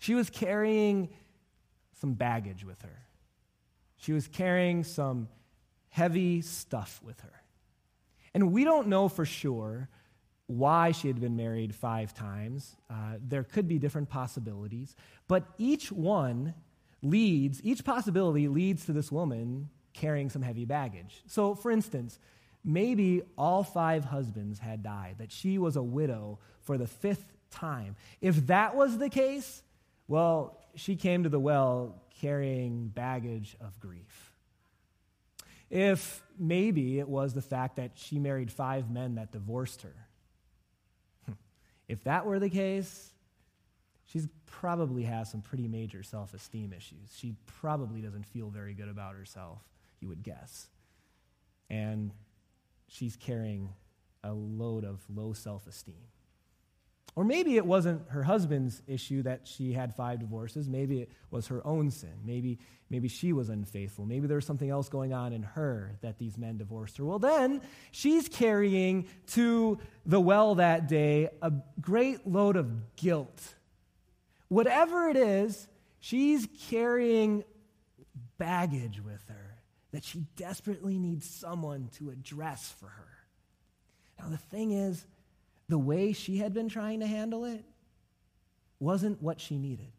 She 0.00 0.14
was 0.14 0.28
carrying 0.28 1.08
some 1.94 2.12
baggage 2.12 2.62
with 2.62 2.82
her. 2.82 3.07
She 3.98 4.12
was 4.12 4.26
carrying 4.26 4.84
some 4.84 5.28
heavy 5.90 6.40
stuff 6.40 7.00
with 7.04 7.20
her. 7.20 7.42
And 8.34 8.52
we 8.52 8.64
don't 8.64 8.88
know 8.88 9.08
for 9.08 9.24
sure 9.24 9.88
why 10.46 10.92
she 10.92 11.08
had 11.08 11.20
been 11.20 11.36
married 11.36 11.74
five 11.74 12.14
times. 12.14 12.76
Uh, 12.88 13.16
there 13.20 13.44
could 13.44 13.68
be 13.68 13.78
different 13.78 14.08
possibilities, 14.08 14.96
but 15.28 15.44
each 15.58 15.92
one 15.92 16.54
leads, 17.02 17.62
each 17.62 17.84
possibility 17.84 18.48
leads 18.48 18.86
to 18.86 18.92
this 18.92 19.12
woman 19.12 19.68
carrying 19.92 20.30
some 20.30 20.42
heavy 20.42 20.64
baggage. 20.64 21.22
So, 21.26 21.54
for 21.54 21.70
instance, 21.70 22.18
maybe 22.64 23.22
all 23.36 23.62
five 23.62 24.04
husbands 24.04 24.58
had 24.58 24.82
died, 24.82 25.16
that 25.18 25.32
she 25.32 25.58
was 25.58 25.76
a 25.76 25.82
widow 25.82 26.38
for 26.60 26.78
the 26.78 26.86
fifth 26.86 27.32
time. 27.50 27.96
If 28.20 28.46
that 28.46 28.74
was 28.74 28.98
the 28.98 29.10
case, 29.10 29.62
well, 30.06 30.57
she 30.78 30.96
came 30.96 31.24
to 31.24 31.28
the 31.28 31.40
well 31.40 32.02
carrying 32.20 32.88
baggage 32.88 33.56
of 33.60 33.78
grief. 33.80 34.32
If 35.70 36.22
maybe 36.38 36.98
it 36.98 37.08
was 37.08 37.34
the 37.34 37.42
fact 37.42 37.76
that 37.76 37.92
she 37.94 38.18
married 38.18 38.50
five 38.50 38.90
men 38.90 39.16
that 39.16 39.32
divorced 39.32 39.82
her. 39.82 39.94
If 41.88 42.04
that 42.04 42.26
were 42.26 42.38
the 42.38 42.50
case, 42.50 43.14
she 44.04 44.20
probably 44.44 45.04
has 45.04 45.30
some 45.30 45.40
pretty 45.42 45.68
major 45.68 46.02
self 46.02 46.34
esteem 46.34 46.72
issues. 46.72 47.14
She 47.16 47.34
probably 47.46 48.00
doesn't 48.00 48.26
feel 48.26 48.50
very 48.50 48.74
good 48.74 48.88
about 48.88 49.14
herself, 49.14 49.62
you 50.00 50.08
would 50.08 50.22
guess. 50.22 50.68
And 51.70 52.12
she's 52.88 53.16
carrying 53.16 53.70
a 54.24 54.32
load 54.32 54.84
of 54.84 55.02
low 55.14 55.32
self 55.32 55.66
esteem. 55.66 56.08
Or 57.18 57.24
maybe 57.24 57.56
it 57.56 57.66
wasn't 57.66 58.08
her 58.10 58.22
husband's 58.22 58.80
issue 58.86 59.24
that 59.24 59.40
she 59.42 59.72
had 59.72 59.92
five 59.92 60.20
divorces. 60.20 60.68
Maybe 60.68 61.00
it 61.00 61.10
was 61.32 61.48
her 61.48 61.66
own 61.66 61.90
sin. 61.90 62.12
Maybe, 62.24 62.60
maybe 62.90 63.08
she 63.08 63.32
was 63.32 63.48
unfaithful. 63.48 64.06
Maybe 64.06 64.28
there 64.28 64.36
was 64.36 64.46
something 64.46 64.70
else 64.70 64.88
going 64.88 65.12
on 65.12 65.32
in 65.32 65.42
her 65.42 65.96
that 66.00 66.20
these 66.20 66.38
men 66.38 66.58
divorced 66.58 66.96
her. 66.98 67.04
Well, 67.04 67.18
then 67.18 67.60
she's 67.90 68.28
carrying 68.28 69.08
to 69.30 69.80
the 70.06 70.20
well 70.20 70.54
that 70.54 70.86
day 70.86 71.30
a 71.42 71.52
great 71.80 72.24
load 72.24 72.54
of 72.54 72.94
guilt. 72.94 73.42
Whatever 74.46 75.08
it 75.08 75.16
is, 75.16 75.66
she's 75.98 76.46
carrying 76.68 77.42
baggage 78.38 79.00
with 79.04 79.26
her 79.26 79.56
that 79.90 80.04
she 80.04 80.24
desperately 80.36 80.98
needs 80.98 81.28
someone 81.28 81.88
to 81.94 82.10
address 82.10 82.72
for 82.78 82.86
her. 82.86 83.08
Now, 84.20 84.28
the 84.28 84.36
thing 84.36 84.70
is, 84.70 85.04
the 85.68 85.78
way 85.78 86.12
she 86.12 86.38
had 86.38 86.54
been 86.54 86.68
trying 86.68 87.00
to 87.00 87.06
handle 87.06 87.44
it 87.44 87.64
wasn't 88.80 89.22
what 89.22 89.40
she 89.40 89.58
needed. 89.58 89.92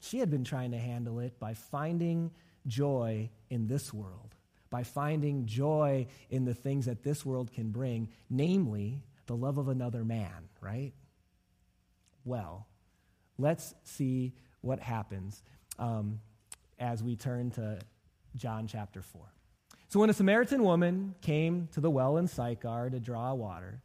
She 0.00 0.18
had 0.18 0.30
been 0.30 0.44
trying 0.44 0.72
to 0.72 0.78
handle 0.78 1.18
it 1.20 1.38
by 1.38 1.54
finding 1.54 2.30
joy 2.66 3.30
in 3.48 3.66
this 3.66 3.92
world, 3.92 4.34
by 4.70 4.82
finding 4.82 5.46
joy 5.46 6.06
in 6.30 6.44
the 6.44 6.54
things 6.54 6.86
that 6.86 7.02
this 7.02 7.24
world 7.24 7.52
can 7.52 7.70
bring, 7.70 8.08
namely 8.28 9.02
the 9.26 9.36
love 9.36 9.56
of 9.56 9.68
another 9.68 10.04
man, 10.04 10.48
right? 10.60 10.92
Well, 12.24 12.66
let's 13.38 13.74
see 13.84 14.34
what 14.60 14.80
happens 14.80 15.42
um, 15.78 16.20
as 16.78 17.02
we 17.02 17.16
turn 17.16 17.50
to 17.52 17.78
John 18.36 18.66
chapter 18.66 19.00
4. 19.00 19.22
So, 19.88 20.00
when 20.00 20.10
a 20.10 20.14
Samaritan 20.14 20.64
woman 20.64 21.14
came 21.20 21.68
to 21.72 21.80
the 21.80 21.90
well 21.90 22.16
in 22.16 22.26
Sychar 22.26 22.90
to 22.90 22.98
draw 22.98 23.32
water, 23.34 23.80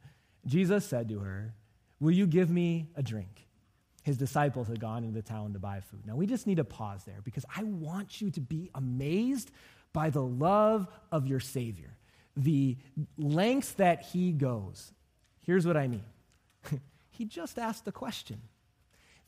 Jesus 0.46 0.86
said 0.86 1.10
to 1.10 1.19
her, 1.19 1.53
Will 2.00 2.12
you 2.12 2.27
give 2.27 2.50
me 2.50 2.88
a 2.96 3.03
drink? 3.03 3.48
His 4.03 4.17
disciples 4.17 4.67
had 4.67 4.79
gone 4.79 5.03
into 5.03 5.22
the 5.22 5.27
town 5.27 5.53
to 5.53 5.60
buy 5.60 5.81
food. 5.81 6.05
Now, 6.05 6.15
we 6.15 6.25
just 6.25 6.48
need 6.48 6.58
to 6.58 6.63
pause 6.63 7.03
there 7.03 7.19
because 7.24 7.46
I 7.55 7.63
want 7.63 8.22
you 8.22 8.31
to 8.31 8.39
be 8.39 8.72
amazed 8.74 9.51
by 9.91 10.10
the 10.10 10.22
love 10.24 10.88
of 11.12 11.27
your 11.27 11.39
Savior, 11.39 11.98
the 12.38 12.77
lengths 13.17 13.74
that 13.74 14.03
he 14.03 14.31
goes. 14.31 14.93
Here's 15.46 15.67
what 15.67 15.77
I 15.77 15.88
mean 15.88 16.05
he 17.12 17.25
just 17.25 17.60
asked 17.60 17.86
the 17.86 17.91
question. 17.91 18.41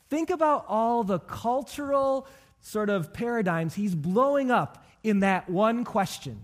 Think 0.10 0.30
about 0.30 0.66
all 0.68 1.04
the 1.04 1.20
cultural 1.20 2.28
sort 2.62 2.90
of 2.90 3.14
paradigms 3.14 3.74
he's 3.74 3.96
blowing 3.96 4.52
up 4.52 4.86
in 5.04 5.22
that 5.22 5.50
one 5.50 5.84
question. 5.84 6.44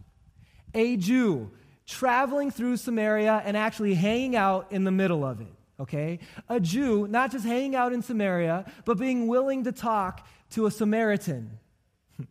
A 0.73 0.97
Jew 0.97 1.51
traveling 1.87 2.51
through 2.51 2.77
Samaria 2.77 3.41
and 3.45 3.55
actually 3.55 3.93
hanging 3.95 4.35
out 4.35 4.67
in 4.71 4.83
the 4.83 4.91
middle 4.91 5.23
of 5.23 5.39
it, 5.39 5.53
okay? 5.79 6.19
A 6.49 6.59
Jew 6.59 7.07
not 7.07 7.31
just 7.31 7.45
hanging 7.45 7.75
out 7.75 7.93
in 7.93 8.01
Samaria, 8.01 8.65
but 8.85 8.99
being 8.99 9.27
willing 9.27 9.63
to 9.63 9.71
talk 9.71 10.27
to 10.51 10.65
a 10.65 10.71
Samaritan. 10.71 11.57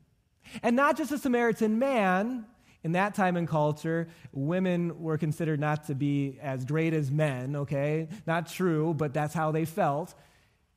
and 0.62 0.76
not 0.76 0.96
just 0.96 1.10
a 1.10 1.18
Samaritan 1.18 1.78
man. 1.78 2.44
In 2.84 2.92
that 2.92 3.16
time 3.16 3.36
and 3.36 3.48
culture, 3.48 4.06
women 4.32 5.02
were 5.02 5.18
considered 5.18 5.58
not 5.58 5.88
to 5.88 5.96
be 5.96 6.38
as 6.40 6.64
great 6.64 6.94
as 6.94 7.10
men, 7.10 7.56
okay? 7.56 8.06
Not 8.28 8.46
true, 8.46 8.94
but 8.94 9.12
that's 9.12 9.34
how 9.34 9.50
they 9.50 9.64
felt. 9.64 10.14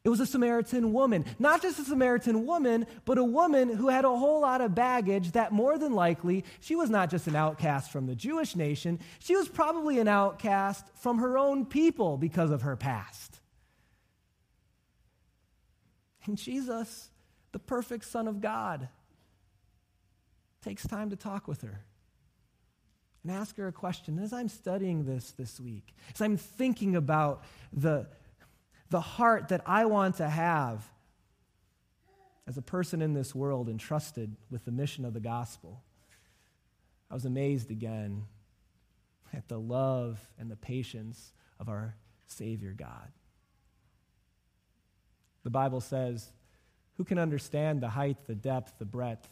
It 0.04 0.10
was 0.10 0.22
a 0.22 0.26
Samaritan 0.26 0.94
woman. 0.94 1.26
Not 1.40 1.62
just 1.62 1.78
a 1.78 1.84
Samaritan 1.84 2.46
woman, 2.46 2.88
but 3.04 3.18
a 3.18 3.24
woman 3.24 3.76
who 3.76 3.90
had 3.90 4.06
a 4.06 4.16
whole 4.16 4.42
lot 4.42 4.62
of 4.62 4.74
baggage 4.74 5.34
that 5.34 5.52
more 5.52 5.78
than 5.78 5.94
likely 5.94 6.46
she 6.62 6.76
was 6.76 6.90
not 6.90 7.10
just 7.10 7.28
an 7.28 7.36
outcast 7.36 7.92
from 7.92 8.08
the 8.08 8.16
Jewish 8.16 8.56
nation, 8.56 9.00
she 9.20 9.36
was 9.36 9.50
probably 9.50 10.00
an 10.00 10.08
outcast 10.08 10.86
from 10.96 11.18
her 11.18 11.38
own 11.38 11.66
people 11.66 12.18
because 12.18 12.50
of 12.50 12.62
her 12.62 12.78
past. 12.78 13.40
And 16.26 16.38
Jesus, 16.38 17.10
the 17.52 17.60
perfect 17.60 18.06
Son 18.06 18.28
of 18.28 18.40
God, 18.40 18.88
takes 20.64 20.88
time 20.88 21.10
to 21.10 21.16
talk 21.18 21.48
with 21.48 21.62
her 21.62 21.84
and 23.24 23.32
ask 23.32 23.58
her 23.58 23.68
a 23.68 23.72
question. 23.72 24.18
As 24.20 24.32
I'm 24.32 24.48
studying 24.48 25.06
this 25.06 25.32
this 25.32 25.60
week, 25.60 25.94
as 26.14 26.22
I'm 26.22 26.38
thinking 26.38 26.96
about 26.96 27.44
the 27.74 28.08
the 28.90 29.02
heart 29.02 29.50
that 29.50 29.62
I 29.66 29.86
want 29.86 30.16
to 30.16 30.30
have 30.30 30.90
as 32.48 32.58
a 32.58 32.62
person 32.62 33.02
in 33.02 33.14
this 33.14 33.36
world 33.36 33.70
entrusted 33.70 34.36
with 34.50 34.66
the 34.66 34.72
mission 34.72 35.06
of 35.06 35.14
the 35.14 35.20
gospel. 35.20 35.84
I 37.12 37.14
was 37.14 37.26
amazed 37.26 37.70
again 37.70 38.26
at 39.34 39.48
the 39.48 39.60
love 39.60 40.20
and 40.40 40.50
the 40.50 40.56
patience 40.56 41.34
of 41.60 41.70
our 41.70 41.96
Savior 42.26 42.74
God. 42.76 43.12
The 45.44 45.52
Bible 45.52 45.82
says, 45.82 46.32
Who 46.98 47.04
can 47.04 47.20
understand 47.20 47.82
the 47.82 47.90
height, 47.90 48.18
the 48.26 48.36
depth, 48.36 48.74
the 48.80 48.86
breadth, 48.86 49.30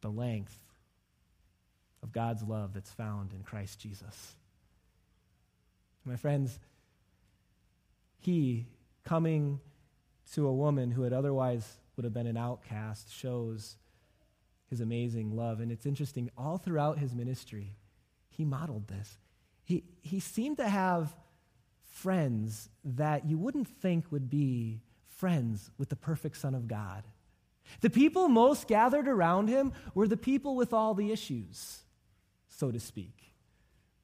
the 0.00 0.10
length 0.10 0.58
of 2.02 2.12
God's 2.12 2.42
love 2.42 2.72
that's 2.72 2.92
found 2.92 3.32
in 3.32 3.42
Christ 3.42 3.80
Jesus? 3.80 4.34
My 6.04 6.16
friends, 6.16 6.58
he 8.18 8.66
coming 9.04 9.60
to 10.34 10.46
a 10.46 10.52
woman 10.52 10.90
who 10.90 11.02
had 11.02 11.12
otherwise 11.12 11.78
would 11.96 12.04
have 12.04 12.12
been 12.12 12.26
an 12.26 12.36
outcast 12.36 13.12
shows 13.12 13.76
his 14.68 14.80
amazing 14.80 15.34
love. 15.34 15.60
And 15.60 15.72
it's 15.72 15.86
interesting, 15.86 16.30
all 16.36 16.58
throughout 16.58 16.98
his 16.98 17.14
ministry, 17.14 17.74
he 18.28 18.44
modeled 18.44 18.88
this. 18.88 19.18
He, 19.64 19.84
he 20.02 20.20
seemed 20.20 20.58
to 20.58 20.68
have 20.68 21.14
friends 21.84 22.68
that 22.84 23.26
you 23.26 23.38
wouldn't 23.38 23.68
think 23.68 24.12
would 24.12 24.30
be 24.30 24.82
friends 25.08 25.70
with 25.78 25.88
the 25.88 25.96
perfect 25.96 26.36
Son 26.36 26.54
of 26.54 26.68
God. 26.68 27.04
The 27.80 27.90
people 27.90 28.28
most 28.28 28.68
gathered 28.68 29.08
around 29.08 29.48
him 29.48 29.72
were 29.94 30.08
the 30.08 30.16
people 30.16 30.56
with 30.56 30.72
all 30.72 30.94
the 30.94 31.12
issues, 31.12 31.80
so 32.48 32.70
to 32.70 32.80
speak. 32.80 33.34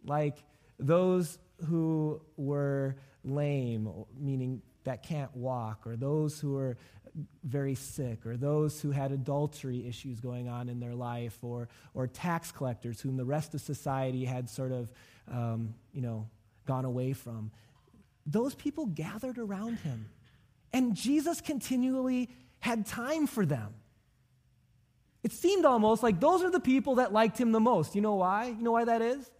Like 0.05 0.43
those 0.79 1.39
who 1.67 2.21
were 2.37 2.97
lame, 3.25 3.91
meaning 4.19 4.63
that 4.85 5.03
can't 5.03 5.35
walk, 5.37 5.87
or 5.87 5.97
those 5.97 6.39
who 6.39 6.57
are 6.57 6.77
very 7.45 7.75
sick, 7.75 8.27
or 8.27 8.37
those 8.37 8.81
who 8.81 8.91
had 8.91 9.13
adultery 9.13 9.87
issues 9.87 10.21
going 10.21 10.49
on 10.49 10.69
in 10.69 10.81
their 10.81 10.95
life, 10.95 11.39
or, 11.43 11.69
or 11.95 12.07
tax 12.07 12.53
collectors 12.53 13.01
whom 13.01 13.17
the 13.17 13.25
rest 13.25 13.55
of 13.55 13.61
society 13.61 14.25
had 14.25 14.51
sort 14.51 14.73
of, 14.73 14.91
um, 15.31 15.75
you 15.93 16.03
know, 16.03 16.29
gone 16.67 16.85
away 16.85 17.13
from. 17.13 17.51
Those 18.27 18.55
people 18.55 18.87
gathered 18.87 19.39
around 19.39 19.77
him. 19.79 20.09
And 20.73 20.97
Jesus 20.97 21.41
continually 21.41 22.31
had 22.61 22.85
time 22.87 23.27
for 23.27 23.47
them. 23.47 23.75
It 25.23 25.33
seemed 25.33 25.65
almost 25.65 26.03
like 26.03 26.21
those 26.21 26.43
are 26.43 26.51
the 26.51 26.61
people 26.61 26.97
that 26.97 27.13
liked 27.13 27.39
him 27.39 27.53
the 27.53 27.61
most. 27.61 27.95
You 27.95 28.01
know 28.03 28.17
why? 28.17 28.47
You 28.47 28.63
know 28.63 28.73
why 28.73 28.85
that 28.85 29.01
is? 29.01 29.31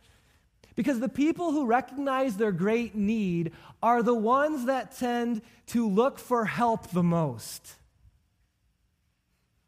Because 0.77 0.99
the 1.01 1.09
people 1.09 1.53
who 1.53 1.67
recognize 1.67 2.37
their 2.37 2.53
great 2.53 2.95
need 2.95 3.53
are 3.83 4.03
the 4.03 4.15
ones 4.15 4.67
that 4.67 4.97
tend 4.97 5.43
to 5.69 5.89
look 5.89 6.19
for 6.19 6.45
help 6.45 6.89
the 6.89 7.03
most. 7.03 7.75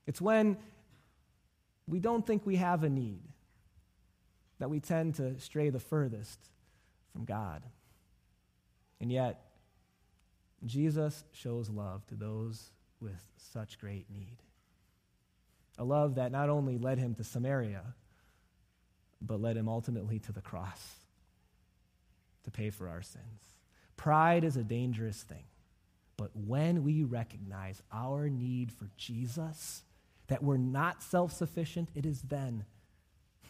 It's 0.06 0.20
when 0.20 0.56
we 1.86 2.00
don't 2.00 2.26
think 2.26 2.44
we 2.44 2.56
have 2.56 2.82
a 2.82 2.88
need 2.88 3.22
that 4.58 4.70
we 4.70 4.80
tend 4.80 5.16
to 5.16 5.38
stray 5.38 5.70
the 5.70 5.78
furthest 5.78 6.40
from 7.12 7.24
God. 7.24 7.62
And 9.00 9.12
yet, 9.12 9.42
Jesus 10.64 11.24
shows 11.32 11.68
love 11.68 12.06
to 12.06 12.14
those 12.14 12.70
with 13.00 13.22
such 13.36 13.78
great 13.78 14.06
need. 14.10 14.38
A 15.78 15.84
love 15.84 16.14
that 16.14 16.32
not 16.32 16.48
only 16.48 16.78
led 16.78 16.98
him 16.98 17.14
to 17.16 17.24
Samaria, 17.24 17.82
but 19.20 19.40
led 19.40 19.56
him 19.56 19.68
ultimately 19.68 20.18
to 20.20 20.32
the 20.32 20.40
cross 20.40 20.94
to 22.44 22.50
pay 22.50 22.70
for 22.70 22.88
our 22.88 23.02
sins. 23.02 23.56
Pride 23.96 24.44
is 24.44 24.56
a 24.56 24.64
dangerous 24.64 25.22
thing. 25.22 25.44
But 26.16 26.30
when 26.34 26.82
we 26.82 27.04
recognize 27.04 27.82
our 27.92 28.28
need 28.28 28.72
for 28.72 28.88
Jesus, 28.96 29.82
that 30.28 30.42
we're 30.42 30.56
not 30.56 31.02
self 31.02 31.32
sufficient, 31.32 31.90
it 31.94 32.06
is 32.06 32.22
then 32.22 32.64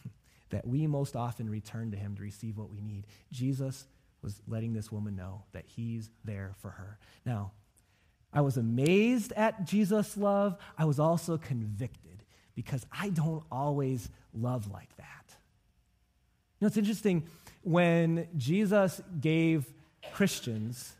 that 0.49 0.67
we 0.67 0.85
most 0.85 1.15
often 1.15 1.49
return 1.49 1.91
to 1.91 1.97
Him 1.97 2.15
to 2.15 2.21
receive 2.21 2.57
what 2.57 2.69
we 2.69 2.81
need. 2.81 3.07
Jesus 3.31 3.85
was 4.21 4.41
letting 4.47 4.73
this 4.73 4.91
woman 4.91 5.15
know 5.15 5.43
that 5.53 5.65
He's 5.65 6.09
there 6.25 6.53
for 6.61 6.71
her. 6.71 6.97
Now, 7.25 7.51
I 8.33 8.41
was 8.41 8.57
amazed 8.57 9.31
at 9.33 9.65
Jesus' 9.65 10.17
love. 10.17 10.57
I 10.77 10.85
was 10.85 10.99
also 10.99 11.37
convicted 11.37 12.23
because 12.53 12.85
I 12.91 13.09
don't 13.09 13.43
always 13.49 14.09
love 14.33 14.69
like 14.69 14.95
that. 14.97 15.36
You 16.59 16.65
know, 16.65 16.67
it's 16.67 16.77
interesting 16.77 17.27
when 17.63 18.27
Jesus 18.35 19.01
gave 19.19 19.65
Christians 20.13 20.93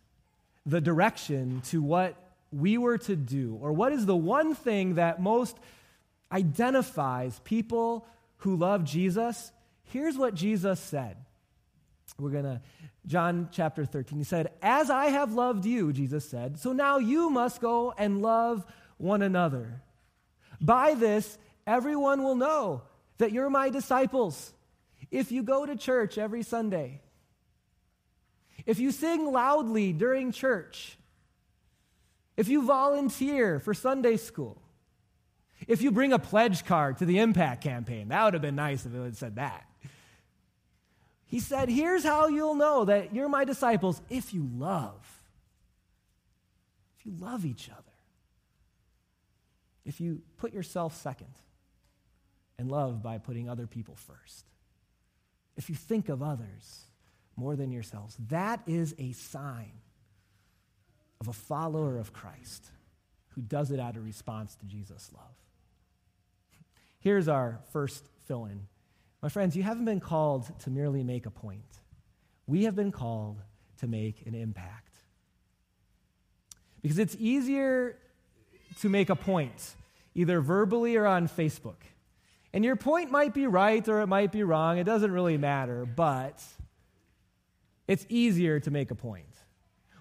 the 0.66 0.82
direction 0.82 1.62
to 1.68 1.82
what 1.82 2.16
we 2.52 2.78
were 2.78 2.98
to 2.98 3.16
do, 3.16 3.58
or 3.62 3.72
what 3.72 3.92
is 3.92 4.06
the 4.06 4.16
one 4.16 4.54
thing 4.56 4.96
that 4.96 5.22
most 5.22 5.58
identifies 6.32 7.40
people 7.44 8.06
who 8.38 8.56
love 8.56 8.84
Jesus, 8.84 9.52
here's 9.86 10.18
what 10.18 10.34
Jesus 10.34 10.80
said. 10.80 11.18
We're 12.20 12.30
going 12.32 12.46
to, 12.46 12.62
John 13.06 13.50
chapter 13.52 13.86
13, 13.86 14.18
he 14.18 14.24
said, 14.24 14.52
As 14.62 14.90
I 14.90 15.08
have 15.08 15.34
loved 15.34 15.66
you, 15.66 15.94
Jesus 15.94 16.28
said, 16.28 16.60
so 16.60 16.74
now 16.74 16.98
you 16.98 17.30
must 17.30 17.62
go 17.62 17.94
and 17.98 18.22
love 18.22 18.66
one 18.98 19.22
another. 19.22 19.82
By 20.60 20.96
this, 20.96 21.38
everyone 21.66 22.24
will 22.24 22.36
know 22.36 22.82
that 23.20 23.32
you're 23.32 23.50
my 23.50 23.70
disciples. 23.70 24.52
If 25.12 25.32
you 25.32 25.44
go 25.44 25.66
to 25.66 25.76
church 25.76 26.18
every 26.18 26.44
Sunday, 26.44 27.02
if 28.66 28.80
you 28.80 28.92
sing 28.92 29.32
loudly 29.32 29.94
during 29.94 30.32
church, 30.32 30.98
if 32.36 32.48
you 32.48 32.66
volunteer 32.66 33.60
for 33.60 33.74
Sunday 33.74 34.18
school, 34.18 34.62
if 35.68 35.82
you 35.82 35.92
bring 35.92 36.14
a 36.14 36.20
pledge 36.20 36.66
card 36.66 36.98
to 36.98 37.06
the 37.06 37.20
Impact 37.20 37.64
campaign, 37.64 38.10
that 38.10 38.24
would 38.26 38.34
have 38.34 38.42
been 38.42 38.56
nice 38.56 38.86
if 38.86 38.94
it 38.94 39.02
had 39.02 39.18
said 39.18 39.36
that. 39.36 39.66
He 41.26 41.40
said, 41.40 41.70
Here's 41.70 42.04
how 42.04 42.28
you'll 42.28 42.56
know 42.56 42.86
that 42.86 43.14
you're 43.14 43.30
my 43.30 43.44
disciples 43.44 44.02
if 44.10 44.34
you 44.34 44.48
love. 44.56 45.22
If 47.00 47.06
you 47.06 47.14
love 47.20 47.46
each 47.46 47.70
other. 47.70 47.82
If 49.86 50.00
you 50.02 50.22
put 50.38 50.54
yourself 50.54 50.96
second 50.96 51.34
and 52.58 52.70
love 52.70 53.02
by 53.02 53.18
putting 53.18 53.50
other 53.50 53.68
people 53.68 53.96
first. 53.96 54.46
If 55.58 55.70
you 55.70 55.76
think 55.76 56.08
of 56.08 56.22
others 56.22 56.86
more 57.36 57.56
than 57.56 57.72
yourselves, 57.72 58.16
that 58.30 58.62
is 58.68 58.96
a 58.98 59.12
sign 59.12 59.72
of 61.20 61.28
a 61.28 61.34
follower 61.34 61.98
of 61.98 62.14
Christ 62.14 62.68
who 63.30 63.42
does 63.42 63.72
it 63.72 63.80
out 63.80 63.98
of 63.98 64.06
response 64.06 64.56
to 64.56 64.66
Jesus' 64.66 65.12
love. 65.14 65.36
Here's 67.00 67.28
our 67.28 67.60
first 67.72 68.04
fill 68.26 68.46
in. 68.46 68.68
My 69.22 69.30
friends, 69.30 69.56
you 69.56 69.64
haven't 69.64 69.86
been 69.86 70.00
called 70.00 70.48
to 70.60 70.70
merely 70.70 71.04
make 71.04 71.26
a 71.26 71.32
point, 71.32 71.62
we 72.46 72.64
have 72.64 72.76
been 72.76 72.92
called 72.92 73.42
to 73.80 73.88
make 73.88 74.26
an 74.26 74.36
impact. 74.36 74.96
Because 76.82 77.00
it's 77.00 77.16
easier 77.20 77.98
to 78.80 78.90
make 78.90 79.10
a 79.10 79.16
point, 79.16 79.76
either 80.16 80.40
verbally 80.40 80.96
or 80.96 81.06
on 81.06 81.28
Facebook. 81.28 81.76
And 82.58 82.66
your 82.66 82.76
point 82.76 83.12
might 83.12 83.36
be 83.36 83.46
right 83.46 83.88
or 83.88 84.02
it 84.02 84.08
might 84.08 84.32
be 84.32 84.42
wrong, 84.42 84.80
it 84.80 84.84
doesn't 84.84 85.12
really 85.12 85.38
matter, 85.38 85.86
but 85.86 86.44
it's 87.88 88.04
easier 88.10 88.60
to 88.62 88.72
make 88.72 88.90
a 88.90 88.96
point. 88.96 89.28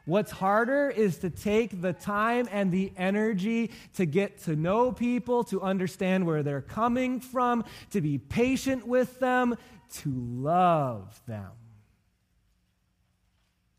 What's 0.07 0.31
harder 0.31 0.89
is 0.89 1.19
to 1.19 1.29
take 1.29 1.83
the 1.83 1.93
time 1.93 2.49
and 2.51 2.73
the 2.73 2.95
energy 2.97 3.73
to 3.97 4.07
get 4.07 4.43
to 4.45 4.57
know 4.57 4.91
people, 4.91 5.45
to 5.45 5.61
understand 5.61 6.25
where 6.25 6.43
they're 6.43 6.63
coming 6.63 7.21
from, 7.21 7.63
to 7.91 8.01
be 8.01 8.17
patient 8.17 8.87
with 8.87 9.21
them, 9.21 9.57
to 9.97 10.11
love 10.15 11.21
them. 11.27 11.51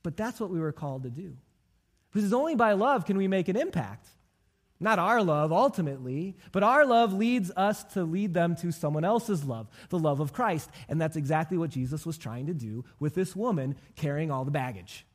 But 0.03 0.15
that's 0.15 0.39
what 0.39 0.51
we 0.51 0.59
were 0.59 0.71
called 0.71 1.01
to 1.01 1.09
do. 1.09 1.35
Because 2.11 2.25
it's 2.25 2.31
only 2.31 2.53
by 2.53 2.73
love 2.73 3.07
can 3.07 3.17
we 3.17 3.27
make 3.27 3.47
an 3.47 3.55
impact. 3.55 4.07
Not 4.79 4.99
our 4.99 5.23
love 5.23 5.51
ultimately, 5.51 6.37
but 6.51 6.61
our 6.61 6.85
love 6.85 7.11
leads 7.11 7.51
us 7.51 7.83
to 7.93 8.03
lead 8.03 8.33
them 8.33 8.55
to 8.57 8.71
someone 8.71 9.03
else's 9.03 9.43
love, 9.43 9.67
the 9.89 9.97
love 9.97 10.19
of 10.19 10.33
Christ. 10.33 10.69
And 10.87 11.01
that's 11.01 11.15
exactly 11.15 11.57
what 11.57 11.71
Jesus 11.71 12.05
was 12.05 12.17
trying 12.17 12.45
to 12.45 12.53
do 12.53 12.85
with 12.99 13.15
this 13.15 13.35
woman 13.35 13.75
carrying 13.95 14.29
all 14.29 14.45
the 14.45 14.51
baggage. 14.51 15.05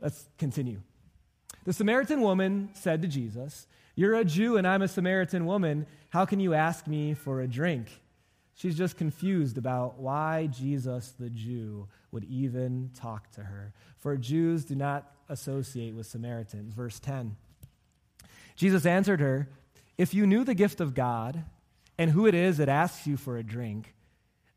Let's 0.00 0.28
continue. 0.38 0.80
The 1.64 1.72
Samaritan 1.72 2.20
woman 2.20 2.70
said 2.74 3.02
to 3.02 3.08
Jesus, 3.08 3.66
You're 3.94 4.14
a 4.14 4.24
Jew 4.24 4.56
and 4.56 4.66
I'm 4.66 4.82
a 4.82 4.88
Samaritan 4.88 5.46
woman. 5.46 5.86
How 6.10 6.26
can 6.26 6.40
you 6.40 6.52
ask 6.52 6.86
me 6.86 7.14
for 7.14 7.40
a 7.40 7.48
drink? 7.48 7.88
She's 8.54 8.76
just 8.76 8.98
confused 8.98 9.56
about 9.56 9.98
why 9.98 10.48
Jesus, 10.48 11.14
the 11.18 11.30
Jew, 11.30 11.88
would 12.12 12.24
even 12.24 12.90
talk 12.94 13.30
to 13.32 13.42
her. 13.42 13.72
For 13.96 14.16
Jews 14.18 14.66
do 14.66 14.74
not 14.74 15.10
associate 15.30 15.94
with 15.94 16.06
Samaritans. 16.06 16.74
Verse 16.74 16.98
10. 16.98 17.36
Jesus 18.60 18.84
answered 18.84 19.20
her, 19.20 19.48
If 19.96 20.12
you 20.12 20.26
knew 20.26 20.44
the 20.44 20.54
gift 20.54 20.82
of 20.82 20.92
God 20.92 21.44
and 21.96 22.10
who 22.10 22.26
it 22.26 22.34
is 22.34 22.58
that 22.58 22.68
asks 22.68 23.06
you 23.06 23.16
for 23.16 23.38
a 23.38 23.42
drink, 23.42 23.94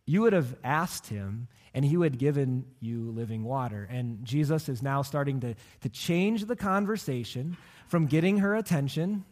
you 0.05 0.23
would 0.23 0.33
have 0.33 0.57
asked 0.61 1.07
him, 1.07 1.47
and 1.73 1.85
he 1.85 1.95
would 1.95 2.11
have 2.11 2.19
given 2.19 2.65
you 2.81 3.11
living 3.11 3.45
water. 3.45 3.87
And 3.89 4.25
Jesus 4.25 4.67
is 4.67 4.83
now 4.83 5.03
starting 5.03 5.39
to, 5.39 5.55
to 5.79 5.87
change 5.87 6.43
the 6.47 6.57
conversation 6.57 7.55
from 7.87 8.07
getting 8.07 8.39
her 8.39 8.57
attention 8.57 9.23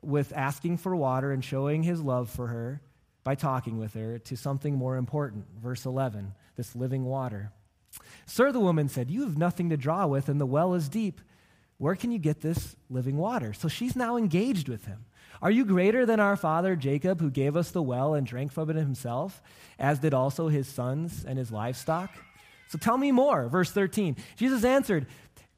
with 0.00 0.32
asking 0.34 0.78
for 0.78 0.96
water 0.96 1.30
and 1.30 1.44
showing 1.44 1.82
his 1.82 2.00
love 2.00 2.30
for 2.30 2.46
her 2.46 2.80
by 3.24 3.34
talking 3.34 3.76
with 3.76 3.92
her 3.92 4.18
to 4.20 4.38
something 4.38 4.74
more 4.74 4.96
important. 4.96 5.44
Verse 5.62 5.84
11, 5.84 6.32
this 6.56 6.74
living 6.74 7.04
water. 7.04 7.52
Sir, 8.24 8.52
the 8.52 8.58
woman 8.58 8.88
said, 8.88 9.10
You 9.10 9.24
have 9.24 9.36
nothing 9.36 9.68
to 9.68 9.76
draw 9.76 10.06
with, 10.06 10.30
and 10.30 10.40
the 10.40 10.46
well 10.46 10.72
is 10.72 10.88
deep. 10.88 11.20
Where 11.78 11.96
can 11.96 12.12
you 12.12 12.18
get 12.18 12.40
this 12.40 12.76
living 12.88 13.16
water? 13.16 13.52
So 13.52 13.68
she's 13.68 13.96
now 13.96 14.16
engaged 14.16 14.68
with 14.68 14.84
him. 14.84 15.04
Are 15.42 15.50
you 15.50 15.64
greater 15.64 16.06
than 16.06 16.20
our 16.20 16.36
father 16.36 16.76
Jacob, 16.76 17.20
who 17.20 17.30
gave 17.30 17.56
us 17.56 17.70
the 17.70 17.82
well 17.82 18.14
and 18.14 18.26
drank 18.26 18.52
from 18.52 18.70
it 18.70 18.76
himself, 18.76 19.42
as 19.78 19.98
did 19.98 20.14
also 20.14 20.48
his 20.48 20.68
sons 20.68 21.24
and 21.26 21.38
his 21.38 21.50
livestock? 21.50 22.10
So 22.68 22.78
tell 22.78 22.96
me 22.96 23.12
more. 23.12 23.48
Verse 23.48 23.70
13 23.70 24.16
Jesus 24.36 24.64
answered, 24.64 25.06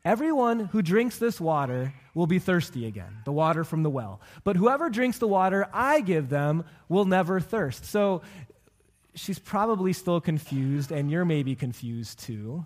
Everyone 0.05 0.61
who 0.61 0.83
drinks 0.83 1.19
this 1.19 1.41
water 1.41 1.93
will 2.15 2.27
be 2.27 2.39
thirsty 2.39 2.87
again, 2.87 3.19
the 3.25 3.33
water 3.33 3.65
from 3.65 3.83
the 3.83 3.91
well. 3.91 4.21
But 4.45 4.57
whoever 4.57 4.89
drinks 4.89 5.19
the 5.19 5.27
water 5.27 5.69
I 5.73 6.01
give 6.01 6.29
them 6.29 6.65
will 6.89 7.05
never 7.05 7.41
thirst. 7.41 7.85
So 7.85 8.23
she's 9.17 9.39
probably 9.39 9.93
still 9.93 10.21
confused, 10.21 10.93
and 10.93 11.11
you're 11.11 11.25
maybe 11.25 11.57
confused 11.57 12.21
too. 12.21 12.65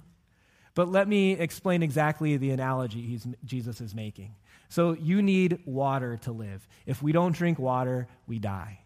But 0.75 0.89
let 0.89 1.09
me 1.09 1.33
explain 1.33 1.83
exactly 1.83 2.37
the 2.37 2.51
analogy 2.51 3.21
Jesus 3.45 3.81
is 3.81 3.95
making. 3.95 4.35
So 4.69 4.93
you 4.93 5.21
need 5.21 5.61
water 5.65 6.17
to 6.19 6.33
live. 6.33 6.67
If 6.87 7.03
we 7.03 7.13
don't 7.13 7.35
drink 7.35 7.59
water, 7.59 8.07
we 8.27 8.39
die. 8.39 8.81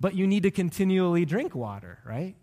But 0.00 0.14
you 0.14 0.26
need 0.26 0.44
to 0.44 0.50
continually 0.50 1.26
drink 1.26 1.54
water, 1.54 1.98
right? 2.06 2.34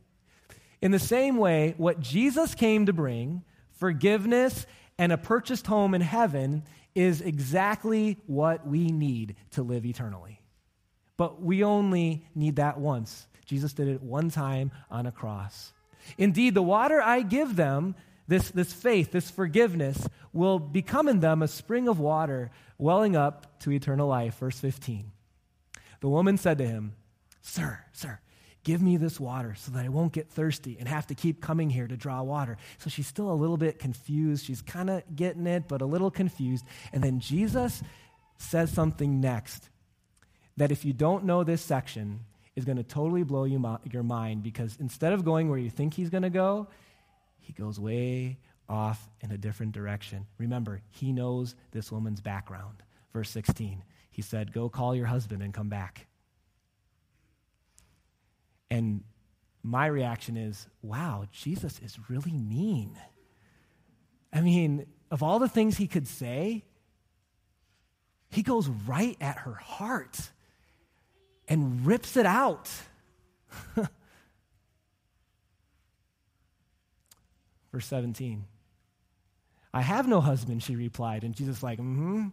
In 0.82 0.92
the 0.92 1.00
same 1.00 1.38
way, 1.38 1.74
what 1.78 2.00
Jesus 2.00 2.54
came 2.54 2.86
to 2.86 2.94
bring, 2.94 3.44
forgiveness 3.72 4.68
and 5.00 5.12
a 5.12 5.18
purchased 5.18 5.66
home 5.66 5.96
in 5.96 6.02
heaven, 6.02 6.64
is 6.94 7.22
exactly 7.22 8.18
what 8.28 8.68
we 8.68 8.92
need 8.92 9.36
to 9.52 9.64
live 9.64 9.86
eternally. 9.86 10.40
But 11.18 11.42
we 11.42 11.64
only 11.64 12.26
need 12.36 12.58
that 12.58 12.80
once. 12.80 13.28
Jesus 13.46 13.74
did 13.74 13.88
it 13.88 14.04
one 14.04 14.30
time 14.30 14.72
on 14.92 15.08
a 15.08 15.12
cross. 15.12 15.74
Indeed, 16.18 16.54
the 16.54 16.62
water 16.62 17.02
I 17.02 17.22
give 17.22 17.56
them 17.56 17.96
this, 18.28 18.50
this 18.50 18.74
faith, 18.74 19.12
this 19.12 19.30
forgiveness, 19.30 20.08
will 20.34 20.60
become 20.60 21.08
in 21.08 21.20
them 21.20 21.42
a 21.42 21.48
spring 21.48 21.88
of 21.88 22.00
water 22.00 22.52
welling 22.78 23.16
up 23.16 23.60
to 23.60 23.72
eternal 23.72 24.08
life. 24.08 24.38
Verse 24.38 24.60
15. 24.60 25.12
The 26.00 26.10
woman 26.10 26.38
said 26.38 26.58
to 26.60 26.66
him, 26.66 26.94
Sir, 27.42 27.80
sir, 27.94 28.20
give 28.64 28.82
me 28.82 28.98
this 28.98 29.20
water 29.20 29.56
so 29.58 29.72
that 29.72 29.86
I 29.86 29.90
won't 29.90 30.12
get 30.12 30.30
thirsty 30.30 30.78
and 30.80 30.88
have 30.88 31.08
to 31.08 31.16
keep 31.16 31.42
coming 31.42 31.70
here 31.70 31.88
to 31.88 31.96
draw 31.96 32.22
water. 32.22 32.58
So 32.78 32.90
she's 32.90 33.08
still 33.08 33.32
a 33.32 33.34
little 33.34 33.58
bit 33.58 33.80
confused. 33.80 34.46
She's 34.46 34.62
kind 34.62 34.90
of 34.90 35.04
getting 35.16 35.48
it, 35.48 35.68
but 35.68 35.82
a 35.82 35.86
little 35.86 36.12
confused. 36.12 36.66
And 36.92 37.04
then 37.04 37.20
Jesus 37.20 37.82
says 38.38 38.72
something 38.72 39.22
next 39.22 39.70
that 40.58 40.72
if 40.72 40.84
you 40.84 40.92
don't 40.92 41.24
know 41.24 41.44
this 41.44 41.62
section, 41.62 42.20
is 42.58 42.66
going 42.66 42.78
to 42.78 42.84
totally 42.84 43.22
blow 43.24 43.44
you, 43.44 43.64
your 43.94 44.02
mind 44.02 44.42
because 44.42 44.78
instead 44.80 45.14
of 45.14 45.24
going 45.24 45.48
where 45.48 45.60
you 45.60 45.70
think 45.70 45.94
he's 45.94 46.10
going 46.10 46.24
to 46.24 46.30
go, 46.30 46.68
he 47.48 47.54
goes 47.54 47.80
way 47.80 48.38
off 48.68 49.10
in 49.22 49.32
a 49.32 49.38
different 49.38 49.72
direction. 49.72 50.26
Remember, 50.38 50.82
he 50.90 51.14
knows 51.14 51.56
this 51.72 51.92
woman's 51.92 52.20
background. 52.20 52.84
Verse 53.14 53.30
16, 53.30 53.84
he 54.12 54.22
said, 54.22 54.52
Go 54.52 54.68
call 54.68 54.94
your 54.94 55.06
husband 55.06 55.42
and 55.42 55.54
come 55.54 55.70
back. 55.70 56.08
And 58.70 59.06
my 59.64 59.86
reaction 59.86 60.36
is, 60.36 60.68
wow, 60.82 61.26
Jesus 61.32 61.80
is 61.80 61.98
really 62.10 62.34
mean. 62.34 62.98
I 64.34 64.42
mean, 64.42 64.86
of 65.10 65.24
all 65.24 65.40
the 65.40 65.48
things 65.48 65.78
he 65.78 65.88
could 65.88 66.06
say, 66.06 66.66
he 68.30 68.44
goes 68.44 68.68
right 68.68 69.16
at 69.22 69.38
her 69.38 69.54
heart 69.54 70.32
and 71.48 71.86
rips 71.86 72.18
it 72.18 72.26
out. 72.26 72.70
Verse 77.78 77.86
17. 77.86 78.44
I 79.72 79.82
have 79.82 80.08
no 80.08 80.20
husband, 80.20 80.64
she 80.64 80.76
replied. 80.76 81.24
And 81.24 81.36
Jesus 81.36 81.62
like, 81.62 81.78
mm-hmm, 81.78 82.30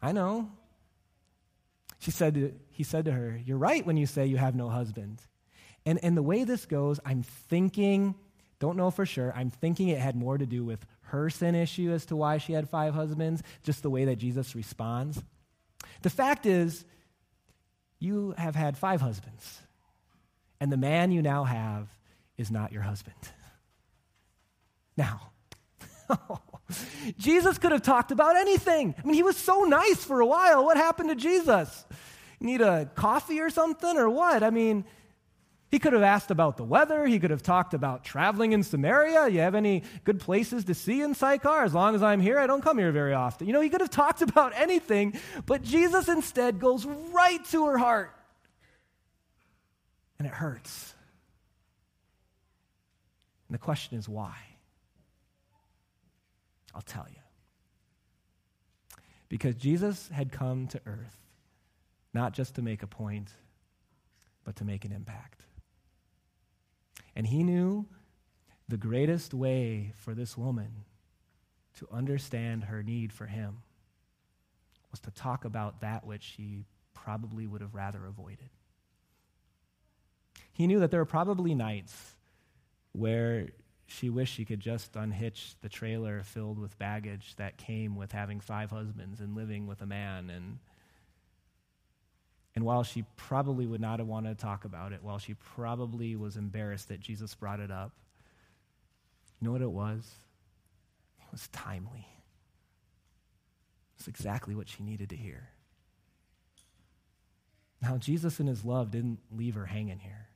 I 0.00 0.12
know. 0.12 0.52
She 1.98 2.12
said 2.12 2.34
to, 2.34 2.52
he 2.70 2.84
said 2.84 3.06
to 3.06 3.10
her, 3.10 3.40
You're 3.44 3.58
right 3.58 3.84
when 3.84 3.96
you 3.96 4.06
say 4.06 4.26
you 4.26 4.36
have 4.36 4.54
no 4.54 4.68
husband. 4.68 5.20
And, 5.84 5.98
and 6.04 6.16
the 6.16 6.22
way 6.22 6.44
this 6.44 6.64
goes, 6.64 7.00
I'm 7.04 7.24
thinking, 7.24 8.14
don't 8.60 8.76
know 8.76 8.92
for 8.92 9.04
sure, 9.04 9.32
I'm 9.34 9.50
thinking 9.50 9.88
it 9.88 9.98
had 9.98 10.14
more 10.14 10.38
to 10.38 10.46
do 10.46 10.64
with 10.64 10.86
her 11.06 11.28
sin 11.28 11.56
issue 11.56 11.90
as 11.90 12.06
to 12.06 12.14
why 12.14 12.38
she 12.38 12.52
had 12.52 12.68
five 12.68 12.94
husbands, 12.94 13.42
just 13.64 13.82
the 13.82 13.90
way 13.90 14.04
that 14.04 14.18
Jesus 14.18 14.54
responds. 14.54 15.20
The 16.02 16.10
fact 16.10 16.46
is, 16.46 16.84
you 17.98 18.32
have 18.38 18.54
had 18.54 18.78
five 18.78 19.00
husbands, 19.00 19.60
and 20.60 20.70
the 20.70 20.76
man 20.76 21.10
you 21.10 21.20
now 21.20 21.42
have 21.42 21.88
is 22.36 22.48
not 22.48 22.70
your 22.70 22.82
husband. 22.82 23.16
Now, 24.98 25.30
Jesus 27.18 27.56
could 27.56 27.70
have 27.70 27.82
talked 27.82 28.10
about 28.10 28.36
anything. 28.36 28.96
I 28.98 29.06
mean, 29.06 29.14
he 29.14 29.22
was 29.22 29.36
so 29.36 29.62
nice 29.62 30.04
for 30.04 30.20
a 30.20 30.26
while. 30.26 30.64
What 30.64 30.76
happened 30.76 31.10
to 31.10 31.14
Jesus? 31.14 31.86
Need 32.40 32.60
a 32.60 32.90
coffee 32.96 33.38
or 33.40 33.48
something, 33.48 33.96
or 33.96 34.10
what? 34.10 34.42
I 34.42 34.50
mean, 34.50 34.84
he 35.70 35.78
could 35.78 35.92
have 35.92 36.02
asked 36.02 36.32
about 36.32 36.56
the 36.56 36.64
weather. 36.64 37.06
He 37.06 37.20
could 37.20 37.30
have 37.30 37.44
talked 37.44 37.74
about 37.74 38.02
traveling 38.02 38.52
in 38.52 38.64
Samaria. 38.64 39.28
You 39.28 39.38
have 39.38 39.54
any 39.54 39.84
good 40.02 40.18
places 40.18 40.64
to 40.64 40.74
see 40.74 41.00
in 41.00 41.14
Sychar? 41.14 41.62
As 41.62 41.74
long 41.74 41.94
as 41.94 42.02
I'm 42.02 42.20
here, 42.20 42.40
I 42.40 42.48
don't 42.48 42.62
come 42.62 42.76
here 42.76 42.90
very 42.90 43.14
often. 43.14 43.46
You 43.46 43.52
know, 43.52 43.60
he 43.60 43.68
could 43.68 43.80
have 43.80 43.90
talked 43.90 44.22
about 44.28 44.52
anything, 44.56 45.14
but 45.46 45.62
Jesus 45.62 46.08
instead 46.08 46.58
goes 46.58 46.84
right 46.86 47.44
to 47.46 47.66
her 47.66 47.78
heart. 47.78 48.12
And 50.18 50.26
it 50.26 50.34
hurts. 50.34 50.94
And 53.48 53.54
the 53.54 53.58
question 53.58 53.96
is 53.96 54.08
why? 54.08 54.34
I'll 56.74 56.82
tell 56.82 57.06
you. 57.08 57.20
Because 59.28 59.56
Jesus 59.56 60.08
had 60.08 60.32
come 60.32 60.66
to 60.68 60.80
earth 60.86 61.16
not 62.14 62.32
just 62.32 62.54
to 62.54 62.62
make 62.62 62.82
a 62.82 62.86
point, 62.86 63.30
but 64.44 64.56
to 64.56 64.64
make 64.64 64.84
an 64.84 64.92
impact. 64.92 65.42
And 67.14 67.26
he 67.26 67.42
knew 67.42 67.86
the 68.68 68.76
greatest 68.76 69.34
way 69.34 69.92
for 69.96 70.14
this 70.14 70.36
woman 70.36 70.84
to 71.78 71.88
understand 71.92 72.64
her 72.64 72.82
need 72.82 73.12
for 73.12 73.26
him 73.26 73.62
was 74.90 75.00
to 75.00 75.10
talk 75.10 75.44
about 75.44 75.80
that 75.80 76.06
which 76.06 76.22
she 76.22 76.64
probably 76.94 77.46
would 77.46 77.60
have 77.60 77.74
rather 77.74 78.04
avoided. 78.06 78.50
He 80.52 80.66
knew 80.66 80.80
that 80.80 80.90
there 80.90 81.00
were 81.00 81.06
probably 81.06 81.54
nights 81.54 82.16
where 82.92 83.48
she 83.88 84.10
wished 84.10 84.34
she 84.34 84.44
could 84.44 84.60
just 84.60 84.94
unhitch 84.94 85.54
the 85.62 85.68
trailer 85.68 86.22
filled 86.22 86.58
with 86.58 86.78
baggage 86.78 87.34
that 87.36 87.56
came 87.56 87.96
with 87.96 88.12
having 88.12 88.38
five 88.38 88.70
husbands 88.70 89.18
and 89.20 89.34
living 89.34 89.66
with 89.66 89.80
a 89.80 89.86
man 89.86 90.30
and 90.30 90.58
and 92.54 92.64
while 92.64 92.82
she 92.82 93.04
probably 93.16 93.66
would 93.66 93.80
not 93.80 94.00
have 94.00 94.08
wanted 94.08 94.36
to 94.36 94.42
talk 94.42 94.64
about 94.64 94.92
it, 94.92 94.98
while 95.02 95.18
she 95.18 95.34
probably 95.34 96.16
was 96.16 96.36
embarrassed 96.36 96.88
that 96.88 96.98
Jesus 96.98 97.32
brought 97.36 97.60
it 97.60 97.70
up, 97.70 97.92
you 99.38 99.46
know 99.46 99.52
what 99.52 99.62
it 99.62 99.70
was? 99.70 100.10
It 101.20 101.30
was 101.30 101.46
timely. 101.48 102.08
It's 103.96 104.08
exactly 104.08 104.56
what 104.56 104.68
she 104.68 104.82
needed 104.82 105.10
to 105.10 105.16
hear. 105.16 105.50
Now, 107.80 107.96
Jesus 107.96 108.40
in 108.40 108.48
his 108.48 108.64
love 108.64 108.90
didn't 108.90 109.20
leave 109.30 109.54
her 109.54 109.66
hanging 109.66 110.00
here. 110.00 110.27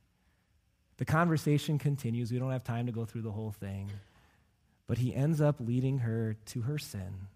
The 1.02 1.06
conversation 1.06 1.78
continues. 1.78 2.30
We 2.30 2.38
don't 2.38 2.52
have 2.52 2.62
time 2.62 2.86
to 2.86 2.92
go 2.92 3.04
through 3.04 3.22
the 3.22 3.32
whole 3.32 3.50
thing. 3.50 3.90
But 4.86 4.98
he 4.98 5.12
ends 5.12 5.40
up 5.40 5.56
leading 5.58 5.98
her 5.98 6.36
to 6.46 6.60
her 6.60 6.78
sin, 6.78 7.26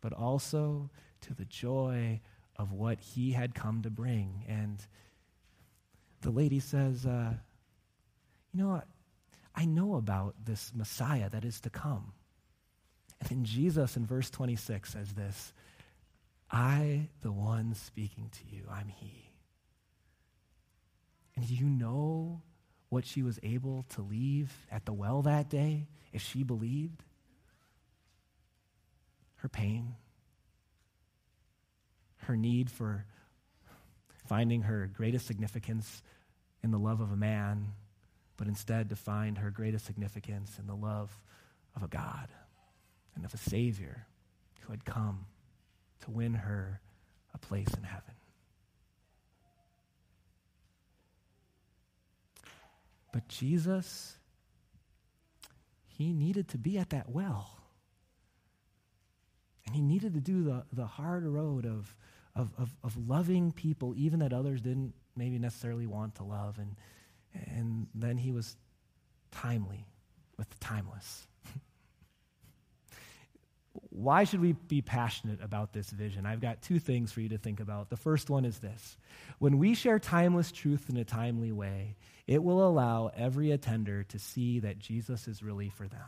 but 0.00 0.14
also 0.14 0.88
to 1.20 1.34
the 1.34 1.44
joy 1.44 2.22
of 2.56 2.72
what 2.72 2.98
he 2.98 3.32
had 3.32 3.54
come 3.54 3.82
to 3.82 3.90
bring. 3.90 4.46
And 4.48 4.82
the 6.22 6.30
lady 6.30 6.60
says, 6.60 7.04
uh, 7.04 7.34
You 8.54 8.62
know? 8.62 8.82
I 9.54 9.66
know 9.66 9.96
about 9.96 10.34
this 10.42 10.72
Messiah 10.74 11.28
that 11.28 11.44
is 11.44 11.60
to 11.60 11.68
come. 11.68 12.14
And 13.20 13.28
then 13.28 13.44
Jesus 13.44 13.98
in 13.98 14.06
verse 14.06 14.30
26 14.30 14.90
says 14.90 15.12
this 15.12 15.52
I, 16.50 17.10
the 17.20 17.32
one 17.32 17.74
speaking 17.74 18.30
to 18.30 18.56
you, 18.56 18.62
I'm 18.70 18.88
he. 18.88 19.29
And 21.40 21.48
do 21.48 21.54
you 21.54 21.70
know 21.70 22.42
what 22.90 23.06
she 23.06 23.22
was 23.22 23.38
able 23.42 23.86
to 23.94 24.02
leave 24.02 24.52
at 24.70 24.84
the 24.84 24.92
well 24.92 25.22
that 25.22 25.48
day 25.48 25.86
if 26.12 26.20
she 26.20 26.42
believed? 26.42 27.02
Her 29.36 29.48
pain, 29.48 29.94
her 32.24 32.36
need 32.36 32.70
for 32.70 33.06
finding 34.26 34.60
her 34.62 34.90
greatest 34.92 35.26
significance 35.26 36.02
in 36.62 36.72
the 36.72 36.78
love 36.78 37.00
of 37.00 37.10
a 37.10 37.16
man, 37.16 37.68
but 38.36 38.46
instead 38.46 38.90
to 38.90 38.96
find 38.96 39.38
her 39.38 39.50
greatest 39.50 39.86
significance 39.86 40.58
in 40.58 40.66
the 40.66 40.76
love 40.76 41.18
of 41.74 41.82
a 41.82 41.88
God 41.88 42.28
and 43.14 43.24
of 43.24 43.32
a 43.32 43.38
Savior 43.38 44.06
who 44.60 44.72
had 44.72 44.84
come 44.84 45.24
to 46.00 46.10
win 46.10 46.34
her 46.34 46.82
a 47.32 47.38
place 47.38 47.72
in 47.74 47.84
heaven. 47.84 48.19
But 53.12 53.28
Jesus, 53.28 54.16
he 55.86 56.12
needed 56.12 56.48
to 56.48 56.58
be 56.58 56.78
at 56.78 56.90
that 56.90 57.08
well. 57.08 57.58
And 59.66 59.74
he 59.74 59.82
needed 59.82 60.14
to 60.14 60.20
do 60.20 60.42
the, 60.42 60.64
the 60.72 60.86
hard 60.86 61.24
road 61.24 61.66
of, 61.66 61.94
of, 62.34 62.50
of, 62.58 62.74
of 62.82 62.96
loving 63.08 63.52
people, 63.52 63.94
even 63.96 64.20
that 64.20 64.32
others 64.32 64.60
didn't 64.60 64.94
maybe 65.16 65.38
necessarily 65.38 65.86
want 65.86 66.16
to 66.16 66.24
love. 66.24 66.58
And, 66.58 66.76
and 67.34 67.86
then 67.94 68.16
he 68.16 68.32
was 68.32 68.56
timely 69.30 69.86
with 70.36 70.50
the 70.50 70.58
timeless. 70.58 71.26
Why 73.90 74.22
should 74.22 74.40
we 74.40 74.52
be 74.52 74.82
passionate 74.82 75.42
about 75.42 75.72
this 75.72 75.90
vision? 75.90 76.24
I've 76.24 76.40
got 76.40 76.62
two 76.62 76.78
things 76.78 77.10
for 77.10 77.20
you 77.20 77.28
to 77.30 77.38
think 77.38 77.58
about. 77.58 77.90
The 77.90 77.96
first 77.96 78.30
one 78.30 78.44
is 78.44 78.60
this 78.60 78.96
when 79.38 79.58
we 79.58 79.74
share 79.74 79.98
timeless 79.98 80.52
truth 80.52 80.88
in 80.88 80.96
a 80.96 81.04
timely 81.04 81.50
way, 81.50 81.96
it 82.28 82.42
will 82.42 82.66
allow 82.66 83.10
every 83.16 83.50
attender 83.50 84.04
to 84.04 84.18
see 84.18 84.60
that 84.60 84.78
Jesus 84.78 85.26
is 85.26 85.42
really 85.42 85.70
for 85.70 85.88
them. 85.88 86.06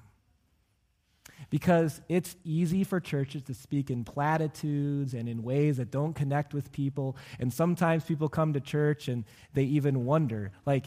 Because 1.50 2.00
it's 2.08 2.36
easy 2.44 2.84
for 2.84 3.00
churches 3.00 3.42
to 3.44 3.54
speak 3.54 3.90
in 3.90 4.04
platitudes 4.04 5.12
and 5.14 5.28
in 5.28 5.42
ways 5.42 5.78
that 5.78 5.90
don't 5.90 6.14
connect 6.14 6.54
with 6.54 6.70
people. 6.70 7.16
And 7.40 7.52
sometimes 7.52 8.04
people 8.04 8.28
come 8.28 8.52
to 8.52 8.60
church 8.60 9.08
and 9.08 9.24
they 9.54 9.64
even 9.64 10.04
wonder, 10.04 10.52
like, 10.66 10.86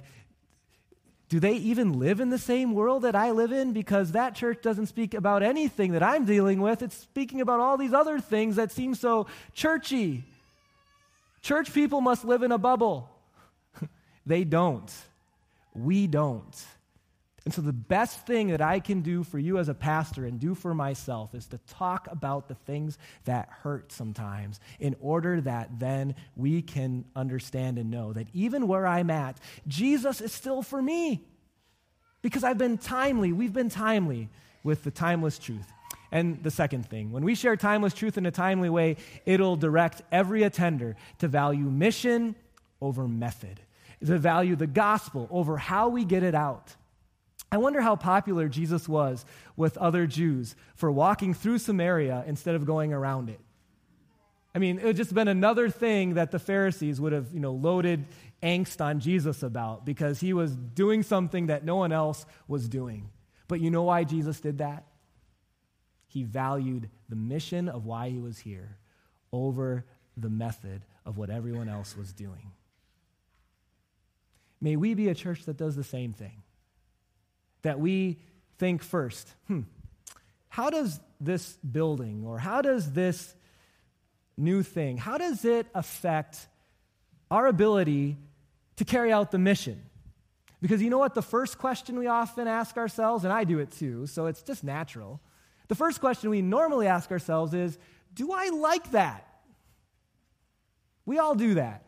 do 1.35 1.41
they 1.41 1.55
even 1.55 1.99
live 1.99 2.21
in 2.21 2.29
the 2.29 2.37
same 2.37 2.73
world 2.73 3.03
that 3.03 3.13
I 3.13 3.31
live 3.31 3.51
in? 3.51 3.73
Because 3.73 4.13
that 4.13 4.35
church 4.35 4.61
doesn't 4.61 4.85
speak 4.85 5.13
about 5.13 5.43
anything 5.43 5.91
that 5.91 6.01
I'm 6.01 6.23
dealing 6.23 6.61
with. 6.61 6.81
It's 6.81 6.95
speaking 6.95 7.41
about 7.41 7.59
all 7.59 7.75
these 7.75 7.91
other 7.91 8.19
things 8.19 8.55
that 8.55 8.71
seem 8.71 8.95
so 8.95 9.27
churchy. 9.53 10.23
Church 11.41 11.73
people 11.73 11.99
must 11.99 12.23
live 12.23 12.41
in 12.41 12.53
a 12.53 12.57
bubble. 12.57 13.09
they 14.25 14.45
don't. 14.45 14.89
We 15.73 16.07
don't. 16.07 16.55
And 17.45 17.53
so, 17.53 17.61
the 17.61 17.71
best 17.71 18.25
thing 18.25 18.47
that 18.47 18.61
I 18.61 18.79
can 18.79 19.01
do 19.01 19.23
for 19.23 19.37
you 19.37 19.59
as 19.59 19.69
a 19.69 19.75
pastor 19.75 20.25
and 20.25 20.39
do 20.39 20.55
for 20.55 20.73
myself 20.73 21.35
is 21.35 21.45
to 21.47 21.59
talk 21.67 22.07
about 22.11 22.47
the 22.47 22.55
things 22.55 22.97
that 23.25 23.49
hurt 23.61 23.91
sometimes 23.91 24.59
in 24.79 24.95
order 24.99 25.39
that 25.41 25.79
then 25.79 26.15
we 26.35 26.63
can 26.63 27.05
understand 27.15 27.77
and 27.77 27.91
know 27.91 28.13
that 28.13 28.27
even 28.33 28.67
where 28.67 28.87
I'm 28.87 29.11
at, 29.11 29.37
Jesus 29.67 30.21
is 30.21 30.31
still 30.31 30.63
for 30.63 30.81
me. 30.81 31.23
Because 32.23 32.43
I've 32.43 32.57
been 32.57 32.79
timely, 32.79 33.31
we've 33.31 33.53
been 33.53 33.69
timely 33.69 34.29
with 34.63 34.83
the 34.83 34.89
timeless 34.89 35.37
truth. 35.37 35.71
And 36.11 36.41
the 36.41 36.49
second 36.49 36.87
thing, 36.87 37.11
when 37.11 37.23
we 37.23 37.35
share 37.35 37.55
timeless 37.55 37.93
truth 37.93 38.17
in 38.17 38.25
a 38.25 38.31
timely 38.31 38.69
way, 38.69 38.97
it'll 39.25 39.55
direct 39.55 40.01
every 40.11 40.41
attender 40.41 40.95
to 41.19 41.27
value 41.27 41.65
mission 41.65 42.35
over 42.81 43.07
method 43.07 43.59
to 44.05 44.17
value 44.17 44.55
the 44.55 44.67
gospel 44.67 45.27
over 45.31 45.57
how 45.57 45.89
we 45.89 46.05
get 46.05 46.23
it 46.23 46.35
out. 46.35 46.75
I 47.55 47.57
wonder 47.57 47.79
how 47.79 47.95
popular 47.95 48.49
Jesus 48.49 48.89
was 48.89 49.23
with 49.55 49.77
other 49.77 50.05
Jews 50.05 50.57
for 50.75 50.91
walking 50.91 51.33
through 51.33 51.59
Samaria 51.59 52.25
instead 52.27 52.53
of 52.53 52.65
going 52.65 52.91
around 52.91 53.29
it. 53.29 53.39
I 54.53 54.59
mean, 54.59 54.77
it 54.77 54.83
would 54.83 54.97
just 54.97 55.13
been 55.13 55.29
another 55.29 55.69
thing 55.69 56.15
that 56.15 56.31
the 56.31 56.37
Pharisees 56.37 56.99
would 56.99 57.13
have, 57.13 57.33
you 57.33 57.39
know, 57.39 57.53
loaded 57.53 58.07
angst 58.43 58.83
on 58.83 58.99
Jesus 58.99 59.41
about 59.41 59.85
because 59.85 60.19
he 60.19 60.33
was 60.33 60.53
doing 60.53 61.01
something 61.01 61.45
that 61.45 61.63
no 61.63 61.77
one 61.77 61.93
else 61.93 62.25
was 62.49 62.67
doing. 62.67 63.09
But 63.47 63.61
you 63.61 63.71
know 63.71 63.83
why 63.83 64.03
Jesus 64.03 64.41
did 64.41 64.57
that? 64.57 64.83
He 66.09 66.25
valued 66.25 66.89
the 67.07 67.15
mission 67.15 67.69
of 67.69 67.85
why 67.85 68.09
he 68.09 68.19
was 68.19 68.39
here 68.39 68.75
over 69.31 69.85
the 70.17 70.29
method 70.29 70.81
of 71.05 71.17
what 71.17 71.29
everyone 71.29 71.69
else 71.69 71.95
was 71.95 72.11
doing. 72.11 72.51
May 74.59 74.75
we 74.75 74.93
be 74.93 75.07
a 75.07 75.15
church 75.15 75.45
that 75.45 75.55
does 75.55 75.77
the 75.77 75.83
same 75.85 76.11
thing. 76.11 76.41
That 77.65 77.79
we 77.79 78.19
think 78.59 78.83
first, 78.83 79.27
hmm, 79.47 79.61
how 80.49 80.69
does 80.69 80.99
this 81.19 81.57
building 81.57 82.23
or 82.25 82.37
how 82.37 82.61
does 82.61 82.91
this 82.91 83.33
new 84.37 84.61
thing, 84.61 84.97
how 84.97 85.17
does 85.17 85.45
it 85.45 85.65
affect 85.73 86.47
our 87.31 87.47
ability 87.47 88.17
to 88.75 88.85
carry 88.85 89.11
out 89.11 89.31
the 89.31 89.39
mission? 89.39 89.81
Because 90.61 90.79
you 90.79 90.89
know 90.89 90.97
what? 90.97 91.15
The 91.15 91.21
first 91.21 91.57
question 91.57 91.97
we 91.97 92.07
often 92.07 92.47
ask 92.47 92.77
ourselves, 92.77 93.23
and 93.23 93.33
I 93.33 93.45
do 93.45 93.57
it 93.59 93.71
too, 93.71 94.05
so 94.07 94.27
it's 94.27 94.43
just 94.43 94.63
natural. 94.63 95.19
The 95.67 95.75
first 95.75 95.99
question 95.99 96.29
we 96.29 96.41
normally 96.41 96.87
ask 96.87 97.09
ourselves 97.11 97.53
is 97.53 97.77
Do 98.13 98.31
I 98.31 98.49
like 98.49 98.91
that? 98.91 99.27
We 101.05 101.17
all 101.17 101.33
do 101.33 101.55
that. 101.55 101.83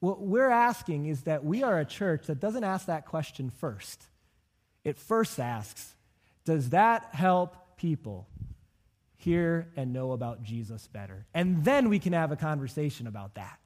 What 0.00 0.20
we're 0.20 0.50
asking 0.50 1.06
is 1.06 1.22
that 1.22 1.44
we 1.44 1.62
are 1.62 1.78
a 1.78 1.84
church 1.84 2.26
that 2.26 2.40
doesn't 2.40 2.64
ask 2.64 2.86
that 2.86 3.06
question 3.06 3.50
first. 3.50 4.04
It 4.84 4.98
first 4.98 5.40
asks, 5.40 5.94
Does 6.44 6.70
that 6.70 7.14
help 7.14 7.76
people 7.76 8.28
hear 9.16 9.68
and 9.76 9.92
know 9.92 10.12
about 10.12 10.42
Jesus 10.42 10.86
better? 10.88 11.26
And 11.34 11.64
then 11.64 11.88
we 11.88 11.98
can 11.98 12.12
have 12.12 12.30
a 12.30 12.36
conversation 12.36 13.06
about 13.06 13.34
that. 13.34 13.58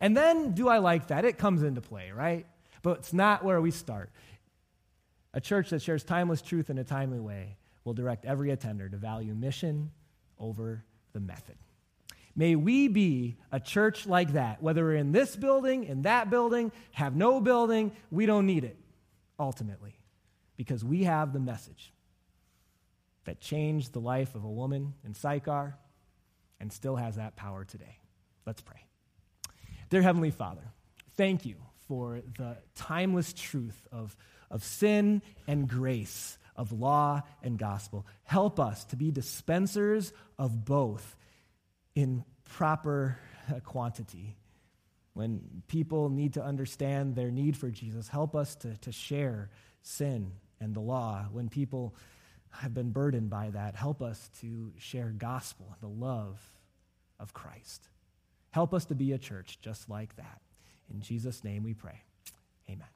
And 0.00 0.16
then, 0.16 0.52
do 0.52 0.68
I 0.68 0.78
like 0.78 1.08
that? 1.08 1.24
It 1.24 1.38
comes 1.38 1.62
into 1.62 1.80
play, 1.80 2.10
right? 2.10 2.46
But 2.82 2.98
it's 2.98 3.12
not 3.12 3.44
where 3.44 3.60
we 3.60 3.70
start. 3.70 4.10
A 5.34 5.40
church 5.40 5.70
that 5.70 5.82
shares 5.82 6.04
timeless 6.04 6.42
truth 6.42 6.70
in 6.70 6.78
a 6.78 6.84
timely 6.84 7.20
way 7.20 7.56
will 7.84 7.94
direct 7.94 8.24
every 8.24 8.50
attender 8.50 8.88
to 8.88 8.96
value 8.96 9.34
mission 9.34 9.90
over 10.38 10.84
the 11.12 11.20
method. 11.20 11.56
May 12.34 12.54
we 12.54 12.88
be 12.88 13.38
a 13.50 13.58
church 13.58 14.06
like 14.06 14.34
that, 14.34 14.62
whether 14.62 14.84
we're 14.84 14.96
in 14.96 15.12
this 15.12 15.34
building, 15.34 15.84
in 15.84 16.02
that 16.02 16.28
building, 16.28 16.70
have 16.92 17.16
no 17.16 17.40
building, 17.40 17.92
we 18.10 18.26
don't 18.26 18.44
need 18.44 18.64
it, 18.64 18.76
ultimately, 19.40 19.95
because 20.56 20.84
we 20.84 21.04
have 21.04 21.32
the 21.32 21.40
message 21.40 21.92
that 23.24 23.40
changed 23.40 23.92
the 23.92 24.00
life 24.00 24.34
of 24.34 24.44
a 24.44 24.50
woman 24.50 24.94
in 25.04 25.14
Sychar 25.14 25.76
and 26.60 26.72
still 26.72 26.96
has 26.96 27.16
that 27.16 27.36
power 27.36 27.64
today. 27.64 27.98
Let's 28.46 28.62
pray. 28.62 28.86
Dear 29.90 30.02
Heavenly 30.02 30.30
Father, 30.30 30.72
thank 31.16 31.44
you 31.44 31.56
for 31.88 32.20
the 32.38 32.56
timeless 32.74 33.32
truth 33.32 33.86
of, 33.92 34.16
of 34.50 34.64
sin 34.64 35.22
and 35.46 35.68
grace, 35.68 36.38
of 36.56 36.72
law 36.72 37.22
and 37.42 37.58
gospel. 37.58 38.06
Help 38.24 38.58
us 38.58 38.84
to 38.86 38.96
be 38.96 39.10
dispensers 39.10 40.12
of 40.38 40.64
both 40.64 41.16
in 41.94 42.24
proper 42.44 43.18
quantity. 43.64 44.36
When 45.14 45.62
people 45.66 46.10
need 46.10 46.34
to 46.34 46.44
understand 46.44 47.14
their 47.14 47.30
need 47.30 47.56
for 47.56 47.70
Jesus, 47.70 48.08
help 48.08 48.34
us 48.36 48.54
to, 48.56 48.76
to 48.78 48.92
share 48.92 49.50
sin 49.82 50.32
and 50.60 50.74
the 50.74 50.80
law. 50.80 51.26
When 51.32 51.48
people 51.48 51.94
have 52.50 52.74
been 52.74 52.90
burdened 52.90 53.30
by 53.30 53.50
that, 53.50 53.74
help 53.74 54.02
us 54.02 54.30
to 54.40 54.72
share 54.78 55.12
gospel, 55.16 55.76
the 55.80 55.88
love 55.88 56.40
of 57.18 57.34
Christ. 57.34 57.88
Help 58.50 58.72
us 58.72 58.86
to 58.86 58.94
be 58.94 59.12
a 59.12 59.18
church 59.18 59.58
just 59.60 59.90
like 59.90 60.16
that. 60.16 60.40
In 60.92 61.00
Jesus' 61.00 61.44
name 61.44 61.62
we 61.62 61.74
pray. 61.74 62.02
Amen. 62.70 62.86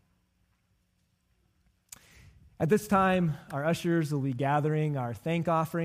At 2.59 2.69
this 2.69 2.87
time, 2.87 3.39
our 3.53 3.65
ushers 3.65 4.13
will 4.13 4.21
be 4.21 4.35
gathering 4.35 4.97
our 4.97 5.15
thank 5.15 5.49
offering. 5.49 5.79